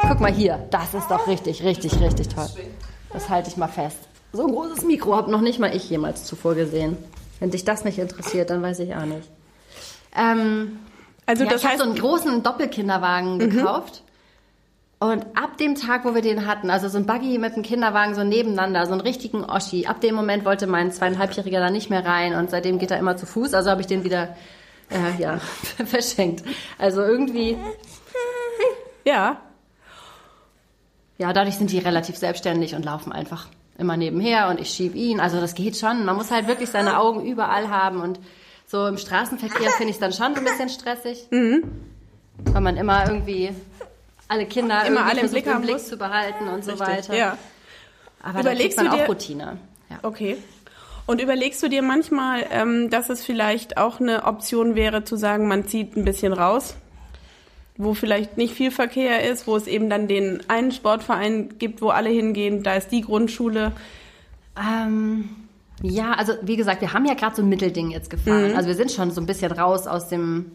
Guck 0.09 0.21
mal 0.21 0.33
hier, 0.33 0.59
das 0.71 0.95
ist 0.95 1.09
doch 1.11 1.27
richtig, 1.27 1.63
richtig, 1.63 2.01
richtig 2.01 2.29
toll. 2.29 2.49
Das 3.13 3.29
halte 3.29 3.49
ich 3.51 3.57
mal 3.57 3.69
fest. 3.69 3.97
So 4.33 4.47
ein 4.47 4.53
großes 4.53 4.85
Mikro 4.85 5.17
habe 5.17 5.31
noch 5.31 5.41
nicht 5.41 5.59
mal 5.59 5.75
ich 5.75 5.89
jemals 5.91 6.25
zuvor 6.25 6.55
gesehen. 6.55 6.97
Wenn 7.41 7.51
dich 7.51 7.65
das 7.65 7.85
nicht 7.85 7.99
interessiert, 7.99 8.51
dann 8.51 8.63
weiß 8.63 8.79
ich 8.81 8.95
auch 8.95 9.05
nicht. 9.05 9.29
Ähm, 10.17 10.79
Also 11.27 11.45
ja, 11.45 11.51
das 11.51 11.63
ich 11.63 11.69
habe 11.69 11.79
so 11.79 11.85
einen 11.85 11.97
großen 11.97 12.43
Doppelkinderwagen 12.43 13.39
gekauft. 13.39 14.03
Und 15.03 15.25
ab 15.35 15.57
dem 15.57 15.77
Tag, 15.77 16.05
wo 16.05 16.15
wir 16.15 16.21
den 16.21 16.47
hatten, 16.47 16.69
also 16.69 16.89
so 16.89 16.99
ein 16.99 17.07
Buggy 17.07 17.39
mit 17.39 17.55
einem 17.55 17.63
Kinderwagen 17.63 18.15
so 18.15 18.23
nebeneinander, 18.23 18.85
so 18.85 18.93
einen 18.93 19.01
richtigen 19.01 19.45
Oschi, 19.45 19.87
ab 19.87 20.03
dem 20.03 20.15
Moment 20.15 20.45
wollte 20.45 20.67
mein 20.67 20.93
zweieinhalbjähriger 20.93 21.59
da 21.59 21.71
nicht 21.71 21.89
mehr 21.89 22.05
rein 22.05 22.35
und 22.35 22.51
seitdem 22.51 22.79
geht 22.79 22.91
er 22.91 22.99
immer 22.99 23.17
zu 23.17 23.25
Fuß, 23.25 23.55
also 23.55 23.71
habe 23.71 23.81
ich 23.81 23.87
den 23.87 24.05
wieder 24.05 24.37
äh, 24.91 25.19
ja, 25.19 25.39
verschenkt. 25.87 26.45
Also 26.79 27.01
irgendwie, 27.01 27.57
ja. 29.07 29.41
ja, 31.17 31.33
dadurch 31.33 31.57
sind 31.57 31.73
die 31.73 31.79
relativ 31.79 32.19
selbstständig 32.19 32.75
und 32.75 32.85
laufen 32.85 33.11
einfach 33.11 33.49
immer 33.79 33.97
nebenher 33.97 34.51
und 34.51 34.61
ich 34.61 34.69
schieb 34.69 34.95
ihn. 34.95 35.19
Also 35.19 35.41
das 35.41 35.55
geht 35.55 35.79
schon. 35.79 36.05
Man 36.05 36.17
muss 36.17 36.31
halt 36.31 36.47
wirklich 36.47 36.69
seine 36.69 36.99
Augen 36.99 37.25
überall 37.25 37.71
haben 37.71 38.03
und 38.03 38.21
so 38.67 38.87
im 38.87 38.99
Straßenverkehr 38.99 39.71
finde 39.71 39.91
ich 39.91 39.97
es 39.97 39.99
dann 40.01 40.13
schon 40.13 40.37
ein 40.37 40.45
bisschen 40.45 40.69
stressig, 40.69 41.27
weil 41.31 42.61
man 42.61 42.77
immer 42.77 43.07
irgendwie 43.07 43.55
alle 44.31 44.47
Kinder 44.47 44.85
Immer 44.87 45.05
alle 45.07 45.21
im 45.21 45.31
Blick 45.31 45.47
haben 45.47 45.63
Blick 45.63 45.81
zu 45.81 45.97
behalten 45.97 46.49
und 46.49 46.65
so 46.65 46.71
Richtig. 46.71 46.87
weiter. 46.89 47.17
Ja. 47.17 47.39
Aber 48.23 48.41
Überlegst 48.41 48.79
da 48.79 48.83
kriegt 48.83 48.91
man 48.91 48.91
du 48.91 48.97
dir- 48.97 49.05
auch 49.05 49.09
Routine. 49.09 49.59
Ja. 49.91 49.99
Okay. 50.03 50.37
Und 51.07 51.21
überlegst 51.21 51.63
du 51.63 51.69
dir 51.69 51.83
manchmal, 51.83 52.47
ähm, 52.53 52.89
dass 52.91 53.11
es 53.11 53.25
vielleicht 53.25 53.77
auch 53.77 53.99
eine 54.01 54.25
Option 54.27 54.77
wäre, 54.77 55.03
zu 55.05 55.17
sagen, 55.17 55.49
man 55.49 55.67
zieht 55.67 55.97
ein 55.97 56.05
bisschen 56.05 56.33
raus, 56.33 56.77
wo 57.77 57.95
vielleicht 57.95 58.37
nicht 58.37 58.55
viel 58.55 58.71
Verkehr 58.71 59.29
ist, 59.29 59.47
wo 59.49 59.57
es 59.57 59.67
eben 59.67 59.91
dann 59.91 60.07
den 60.07 60.43
einen 60.49 60.71
Sportverein 60.71 61.59
gibt, 61.59 61.83
wo 61.83 61.89
alle 61.89 62.11
hingehen, 62.11 62.63
da 62.63 62.75
ist 62.75 62.93
die 62.93 63.01
Grundschule. 63.01 63.73
Ähm, 64.57 65.31
ja, 65.83 66.13
also 66.13 66.35
wie 66.43 66.57
gesagt, 66.57 66.83
wir 66.83 66.93
haben 66.93 67.07
ja 67.07 67.15
gerade 67.15 67.35
so 67.35 67.43
ein 67.43 67.49
Mittelding 67.49 67.91
jetzt 67.91 68.11
gefahren. 68.11 68.55
Also 68.55 68.69
wir 68.69 68.77
sind 68.77 68.93
schon 68.93 69.11
so 69.11 69.21
ein 69.21 69.27
bisschen 69.27 69.51
raus 69.51 69.87
aus 69.89 70.09
dem 70.09 70.53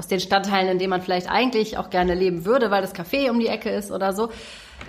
aus 0.00 0.08
den 0.08 0.18
Stadtteilen, 0.18 0.68
in 0.68 0.78
denen 0.78 0.90
man 0.90 1.02
vielleicht 1.02 1.30
eigentlich 1.30 1.76
auch 1.76 1.90
gerne 1.90 2.14
leben 2.14 2.46
würde, 2.46 2.70
weil 2.70 2.80
das 2.80 2.94
Café 2.94 3.30
um 3.30 3.38
die 3.38 3.48
Ecke 3.48 3.68
ist 3.68 3.92
oder 3.92 4.14
so. 4.14 4.30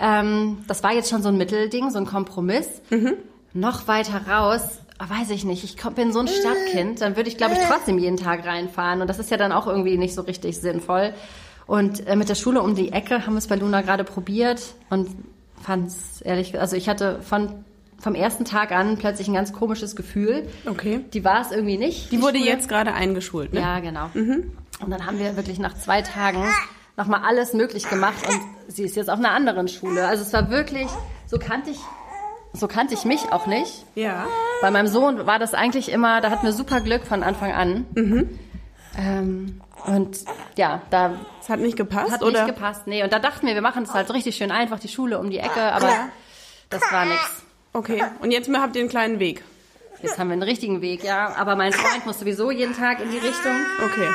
Ähm, 0.01 0.63
das 0.67 0.83
war 0.83 0.93
jetzt 0.93 1.09
schon 1.09 1.21
so 1.21 1.27
ein 1.27 1.37
Mittelding, 1.37 1.89
so 1.89 1.99
ein 1.99 2.05
Kompromiss. 2.05 2.81
Noch 3.53 3.89
weiter 3.89 4.21
raus, 4.25 4.79
ah, 4.97 5.09
weiß 5.09 5.29
ich 5.31 5.43
nicht. 5.43 5.65
Ich 5.65 5.75
bin 5.75 6.13
so 6.13 6.19
ein 6.19 6.29
Stadtkind, 6.29 7.01
dann 7.01 7.17
würde 7.17 7.29
ich, 7.29 7.35
glaube 7.35 7.55
ich, 7.55 7.59
trotzdem 7.59 7.99
jeden 7.99 8.15
Tag 8.15 8.45
reinfahren. 8.45 9.01
Und 9.01 9.07
das 9.07 9.19
ist 9.19 9.29
ja 9.29 9.35
dann 9.35 9.51
auch 9.51 9.67
irgendwie 9.67 9.97
nicht 9.97 10.15
so 10.15 10.21
richtig 10.21 10.57
sinnvoll. 10.59 11.13
Und 11.67 12.07
äh, 12.07 12.15
mit 12.15 12.29
der 12.29 12.35
Schule 12.35 12.61
um 12.61 12.73
die 12.73 12.93
Ecke 12.93 13.25
haben 13.25 13.33
wir 13.33 13.39
es 13.39 13.47
bei 13.47 13.57
Luna 13.57 13.81
gerade 13.81 14.05
probiert 14.05 14.61
und 14.89 15.09
fand 15.61 15.89
es 15.89 16.21
ehrlich, 16.21 16.57
also 16.57 16.77
ich 16.77 16.87
hatte 16.87 17.21
von 17.21 17.65
vom 18.01 18.15
ersten 18.15 18.45
Tag 18.45 18.71
an 18.71 18.97
plötzlich 18.97 19.27
ein 19.27 19.33
ganz 19.33 19.53
komisches 19.53 19.95
Gefühl. 19.95 20.47
Okay. 20.65 21.05
Die 21.13 21.23
war 21.23 21.41
es 21.41 21.51
irgendwie 21.51 21.77
nicht. 21.77 22.11
Die 22.11 22.21
wurde 22.21 22.37
Schule. 22.39 22.49
jetzt 22.49 22.67
gerade 22.67 22.93
eingeschult, 22.93 23.53
ne? 23.53 23.59
Ja, 23.61 23.79
genau. 23.79 24.09
Und 24.13 24.89
dann 24.89 25.05
haben 25.05 25.19
wir 25.19 25.35
wirklich 25.37 25.59
nach 25.59 25.75
zwei 25.75 26.01
Tagen 26.01 26.43
nochmal 26.97 27.21
alles 27.23 27.53
möglich 27.53 27.89
gemacht 27.89 28.27
und 28.27 28.41
sie 28.67 28.83
ist 28.83 28.95
jetzt 28.95 29.09
auf 29.09 29.19
einer 29.19 29.31
anderen 29.31 29.67
Schule. 29.67 30.07
Also 30.07 30.23
es 30.23 30.33
war 30.33 30.49
wirklich, 30.49 30.87
so 31.27 31.37
kannte 31.39 31.69
ich, 31.69 31.79
so 32.53 32.67
kannte 32.67 32.93
ich 32.95 33.05
mich 33.05 33.31
auch 33.31 33.45
nicht. 33.47 33.85
Ja. 33.95 34.25
Bei 34.61 34.71
meinem 34.71 34.87
Sohn 34.87 35.25
war 35.25 35.39
das 35.39 35.53
eigentlich 35.53 35.89
immer, 35.91 36.21
da 36.21 36.29
hatten 36.31 36.45
wir 36.45 36.53
super 36.53 36.81
Glück 36.81 37.03
von 37.05 37.23
Anfang 37.23 37.51
an. 37.53 37.85
Ähm, 38.97 39.61
und 39.85 40.17
ja, 40.57 40.81
da 40.89 41.13
Es 41.41 41.49
hat 41.49 41.59
nicht 41.59 41.77
gepasst, 41.77 42.11
hat 42.11 42.21
oder? 42.23 42.43
nicht 42.45 42.55
gepasst. 42.55 42.87
Nee, 42.87 43.03
und 43.03 43.13
da 43.13 43.19
dachten 43.19 43.47
wir, 43.47 43.53
wir 43.55 43.61
machen 43.61 43.83
es 43.83 43.93
halt 43.93 44.07
so 44.07 44.13
richtig 44.13 44.35
schön 44.35 44.51
einfach, 44.51 44.79
die 44.79 44.89
Schule 44.89 45.17
um 45.19 45.29
die 45.29 45.39
Ecke, 45.39 45.61
aber 45.61 45.89
das 46.69 46.81
war 46.91 47.05
nix. 47.05 47.43
Okay. 47.73 48.03
Und 48.21 48.31
jetzt 48.31 48.49
habt 48.53 48.75
ihr 48.75 48.81
einen 48.81 48.89
kleinen 48.89 49.19
Weg. 49.19 49.43
Jetzt 50.01 50.17
haben 50.17 50.29
wir 50.29 50.33
einen 50.33 50.43
richtigen 50.43 50.81
Weg, 50.81 51.03
ja. 51.03 51.35
Aber 51.35 51.55
mein 51.55 51.73
Freund 51.73 52.05
muss 52.05 52.19
sowieso 52.19 52.51
jeden 52.51 52.75
Tag 52.75 53.01
in 53.01 53.11
die 53.11 53.17
Richtung. 53.17 53.53
Okay. 53.85 54.07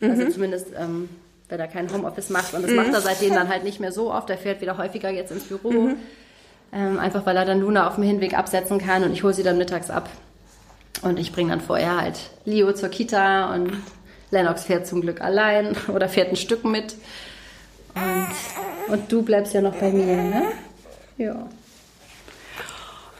Also 0.00 0.30
zumindest, 0.30 0.68
ähm, 0.78 1.08
wenn 1.48 1.60
er 1.60 1.68
kein 1.68 1.92
Homeoffice 1.92 2.30
macht. 2.30 2.54
Und 2.54 2.62
das 2.62 2.72
macht 2.72 2.92
er 2.92 3.00
seitdem 3.00 3.34
dann 3.34 3.48
halt 3.48 3.64
nicht 3.64 3.80
mehr 3.80 3.92
so 3.92 4.12
oft. 4.12 4.30
Er 4.30 4.38
fährt 4.38 4.60
wieder 4.60 4.78
häufiger 4.78 5.10
jetzt 5.10 5.32
ins 5.32 5.44
Büro. 5.44 5.90
Ähm, 6.72 6.98
einfach 6.98 7.26
weil 7.26 7.36
er 7.36 7.44
dann 7.44 7.60
Luna 7.60 7.86
auf 7.86 7.96
dem 7.96 8.04
Hinweg 8.04 8.36
absetzen 8.36 8.78
kann 8.78 9.04
und 9.04 9.12
ich 9.12 9.22
hole 9.22 9.34
sie 9.34 9.42
dann 9.42 9.58
mittags 9.58 9.90
ab. 9.90 10.08
Und 11.02 11.18
ich 11.18 11.32
bringe 11.32 11.50
dann 11.50 11.60
vorher 11.60 12.00
halt 12.00 12.18
Leo 12.44 12.72
zur 12.72 12.88
Kita 12.88 13.54
und 13.54 13.72
Lennox 14.30 14.64
fährt 14.64 14.86
zum 14.86 15.02
Glück 15.02 15.20
allein 15.20 15.76
oder 15.88 16.08
fährt 16.08 16.30
ein 16.30 16.36
Stück 16.36 16.64
mit. 16.64 16.94
Und, 17.94 18.94
und 18.94 19.12
du 19.12 19.22
bleibst 19.22 19.52
ja 19.52 19.60
noch 19.60 19.74
bei 19.74 19.90
mir, 19.90 20.16
ne? 20.16 20.44
Ja. 21.18 21.46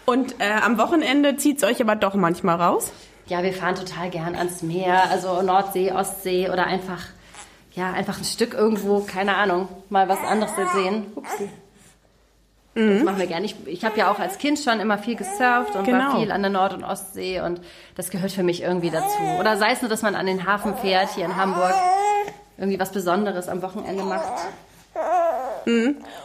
Und 0.04 0.40
äh, 0.40 0.50
am 0.62 0.78
Wochenende 0.78 1.36
zieht's 1.36 1.62
euch 1.64 1.80
aber 1.80 1.96
doch 1.96 2.14
manchmal 2.14 2.60
raus? 2.60 2.92
Ja, 3.26 3.42
wir 3.42 3.52
fahren 3.52 3.74
total 3.76 4.10
gern 4.10 4.34
ans 4.34 4.62
Meer, 4.62 5.10
also 5.10 5.42
Nordsee, 5.42 5.92
Ostsee 5.92 6.48
oder 6.50 6.66
einfach 6.66 7.00
ja, 7.74 7.90
einfach 7.92 8.18
ein 8.18 8.24
Stück 8.24 8.52
irgendwo, 8.52 9.00
keine 9.00 9.36
Ahnung, 9.36 9.68
mal 9.88 10.06
was 10.08 10.18
anderes 10.18 10.52
sehen. 10.74 11.06
Upsi. 11.14 11.48
Das 12.74 13.02
machen 13.02 13.18
wir 13.18 13.26
gerne. 13.26 13.44
Ich, 13.44 13.54
ich 13.66 13.84
habe 13.84 13.98
ja 13.98 14.10
auch 14.10 14.18
als 14.18 14.38
Kind 14.38 14.58
schon 14.58 14.80
immer 14.80 14.96
viel 14.98 15.14
gesurft 15.14 15.74
und 15.76 15.84
Genau. 15.84 16.12
war 16.14 16.18
viel 16.20 16.32
an 16.32 16.40
der 16.42 16.50
Nord- 16.50 16.72
und 16.72 16.84
Ostsee 16.84 17.40
und 17.40 17.60
das 17.96 18.08
gehört 18.10 18.32
für 18.32 18.42
mich 18.42 18.62
irgendwie 18.62 18.90
dazu. 18.90 19.22
Oder 19.38 19.58
sei 19.58 19.72
es 19.72 19.82
nur, 19.82 19.90
dass 19.90 20.00
man 20.02 20.14
an 20.14 20.24
den 20.26 20.46
Hafen 20.46 20.74
fährt, 20.76 21.10
hier 21.14 21.26
in 21.26 21.36
Hamburg, 21.36 21.74
irgendwie 22.56 22.80
was 22.80 22.90
Besonderes 22.90 23.48
am 23.48 23.60
Wochenende 23.62 24.02
macht. 24.04 24.32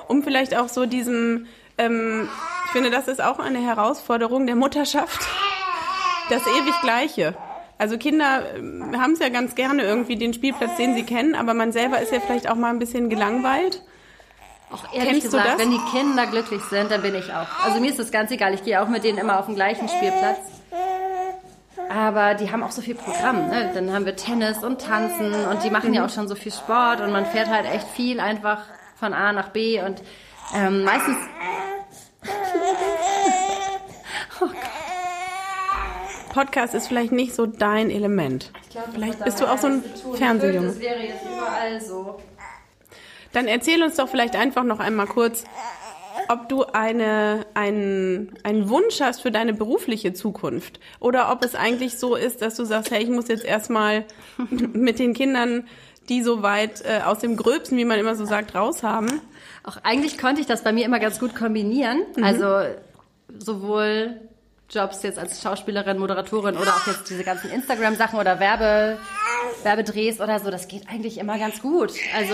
Um 0.07 0.23
vielleicht 0.23 0.55
auch 0.57 0.69
so 0.69 0.85
diesem, 0.85 1.47
ähm, 1.77 2.29
ich 2.67 2.73
finde, 2.73 2.91
das 2.91 3.07
ist 3.07 3.23
auch 3.23 3.39
eine 3.39 3.59
Herausforderung 3.59 4.45
der 4.45 4.57
Mutterschaft, 4.57 5.21
das 6.29 6.41
ewig 6.41 6.81
Gleiche. 6.81 7.33
Also 7.77 7.97
Kinder 7.97 8.43
ähm, 8.57 9.01
haben 9.01 9.13
es 9.13 9.19
ja 9.19 9.29
ganz 9.29 9.55
gerne 9.55 9.83
irgendwie 9.83 10.17
den 10.17 10.33
Spielplatz, 10.33 10.75
den 10.75 10.93
sie 10.93 11.03
kennen, 11.03 11.33
aber 11.33 11.53
man 11.53 11.71
selber 11.71 12.01
ist 12.01 12.11
ja 12.11 12.19
vielleicht 12.19 12.49
auch 12.49 12.55
mal 12.55 12.71
ein 12.71 12.79
bisschen 12.79 13.09
gelangweilt. 13.09 13.81
Auch 14.69 14.83
ehrlich 14.93 15.11
Kennst 15.11 15.27
du 15.27 15.37
gesagt, 15.37 15.47
das? 15.47 15.59
wenn 15.59 15.71
die 15.71 15.79
Kinder 15.91 16.27
glücklich 16.27 16.61
sind, 16.63 16.91
dann 16.91 17.01
bin 17.01 17.15
ich 17.15 17.31
auch. 17.31 17.47
Also 17.63 17.79
mir 17.79 17.89
ist 17.89 17.99
das 17.99 18.11
ganz 18.11 18.31
egal. 18.31 18.53
Ich 18.53 18.63
gehe 18.63 18.81
auch 18.81 18.89
mit 18.89 19.05
denen 19.05 19.17
immer 19.17 19.39
auf 19.39 19.45
den 19.45 19.55
gleichen 19.55 19.87
Spielplatz. 19.87 20.39
Aber 21.89 22.33
die 22.33 22.51
haben 22.51 22.63
auch 22.63 22.71
so 22.71 22.81
viel 22.81 22.95
Programm. 22.95 23.47
Ne? 23.47 23.71
Dann 23.73 23.93
haben 23.93 24.05
wir 24.05 24.17
Tennis 24.17 24.61
und 24.61 24.81
Tanzen 24.81 25.33
und 25.45 25.63
die 25.63 25.69
machen 25.69 25.93
ja 25.93 26.05
auch 26.05 26.09
schon 26.09 26.27
so 26.27 26.35
viel 26.35 26.51
Sport 26.51 26.99
und 26.99 27.13
man 27.13 27.25
fährt 27.25 27.47
halt 27.47 27.65
echt 27.65 27.87
viel 27.87 28.19
einfach 28.19 28.63
von 28.99 29.13
A 29.13 29.31
nach 29.31 29.49
B 29.49 29.81
und 29.81 30.01
ähm, 30.53 30.83
meistens. 30.83 31.15
Podcast 36.37 36.75
ist 36.75 36.87
vielleicht 36.87 37.11
nicht 37.11 37.33
so 37.33 37.47
dein 37.47 37.89
Element. 37.89 38.51
Vielleicht 38.93 39.23
bist 39.23 39.41
du 39.41 39.51
auch 39.51 39.57
so 39.57 39.65
ein 39.65 39.83
Fernsehjunge. 40.13 40.67
Das 40.67 40.79
wäre 40.79 40.99
jetzt 40.99 41.25
überall 41.25 41.81
so. 41.81 42.19
Dann 43.33 43.47
erzähl 43.47 43.81
uns 43.81 43.95
doch 43.95 44.07
vielleicht 44.07 44.35
einfach 44.35 44.63
noch 44.63 44.79
einmal 44.79 45.07
kurz, 45.07 45.45
ob 46.29 46.47
du 46.47 46.63
eine, 46.65 47.43
einen, 47.55 48.37
einen 48.43 48.69
Wunsch 48.69 49.01
hast 49.01 49.23
für 49.23 49.31
deine 49.31 49.53
berufliche 49.53 50.13
Zukunft 50.13 50.79
oder 50.99 51.31
ob 51.31 51.43
es 51.43 51.55
eigentlich 51.55 51.97
so 51.97 52.15
ist, 52.15 52.43
dass 52.43 52.53
du 52.53 52.65
sagst, 52.65 52.91
hey, 52.91 53.01
ich 53.01 53.09
muss 53.09 53.29
jetzt 53.29 53.43
erstmal 53.43 54.05
mit 54.51 54.99
den 54.99 55.15
Kindern, 55.15 55.65
die 56.07 56.21
so 56.21 56.43
weit 56.43 56.83
äh, 56.85 57.01
aus 57.03 57.17
dem 57.17 57.35
Gröbsten, 57.35 57.79
wie 57.79 57.85
man 57.85 57.97
immer 57.97 58.15
so 58.15 58.25
sagt, 58.25 58.53
raus 58.53 58.83
haben. 58.83 59.21
Auch 59.63 59.77
eigentlich 59.81 60.19
konnte 60.19 60.39
ich 60.39 60.45
das 60.45 60.63
bei 60.63 60.71
mir 60.71 60.85
immer 60.85 60.99
ganz 60.99 61.17
gut 61.17 61.33
kombinieren. 61.33 62.03
Also 62.21 62.61
sowohl 63.39 64.19
Jobs 64.69 65.01
jetzt 65.03 65.17
als 65.17 65.41
Schauspielerin, 65.41 65.97
Moderatorin 65.97 66.57
oder 66.57 66.71
auch 66.75 66.87
jetzt 66.87 67.09
diese 67.09 67.23
ganzen 67.23 67.49
Instagram-Sachen 67.49 68.19
oder 68.19 68.39
Werbe, 68.39 68.99
Werbedrehs 69.63 70.19
oder 70.19 70.39
so, 70.39 70.51
das 70.51 70.67
geht 70.67 70.89
eigentlich 70.89 71.17
immer 71.17 71.37
ganz 71.39 71.61
gut. 71.61 71.93
Also 72.15 72.33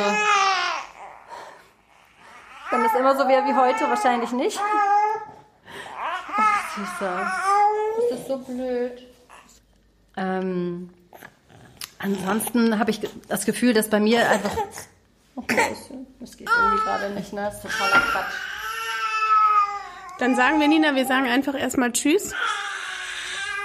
wenn 2.72 2.86
es 2.86 2.94
immer 2.98 3.16
so 3.16 3.28
wäre 3.28 3.44
wie 3.46 3.54
heute, 3.54 3.88
wahrscheinlich 3.88 4.32
nicht. 4.32 4.60
Ach, 6.36 6.76
Süßer. 6.76 7.32
Das 8.10 8.20
ist 8.20 8.28
so 8.28 8.38
blöd. 8.40 9.08
Ähm, 10.18 10.90
ansonsten 12.00 12.80
habe 12.80 12.90
ich 12.90 13.00
das 13.28 13.46
Gefühl, 13.46 13.74
dass 13.74 13.90
bei 13.90 14.00
mir 14.00 14.28
einfach 14.28 14.52
Oh, 15.36 15.42
Das 16.20 16.38
geht 16.38 16.48
irgendwie 16.48 16.84
gerade 16.84 17.10
nicht, 17.12 17.34
ne? 17.34 17.42
Das 17.42 17.56
ist 17.56 17.64
totaler 17.64 18.06
Quatsch. 18.06 18.34
Dann 20.24 20.38
sagen 20.38 20.62
wir, 20.62 20.70
Nina, 20.70 20.96
wir 20.96 21.06
sagen 21.06 21.28
einfach 21.28 21.54
erstmal 21.54 21.92
Tschüss. 21.92 22.34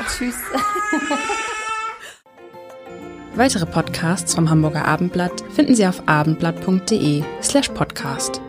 Tschüss. 0.08 0.34
Weitere 3.36 3.64
Podcasts 3.64 4.34
vom 4.34 4.50
Hamburger 4.50 4.84
Abendblatt 4.84 5.44
finden 5.54 5.76
Sie 5.76 5.86
auf 5.86 6.02
abendblatt.de 6.08 7.22
slash 7.40 7.68
podcast. 7.68 8.40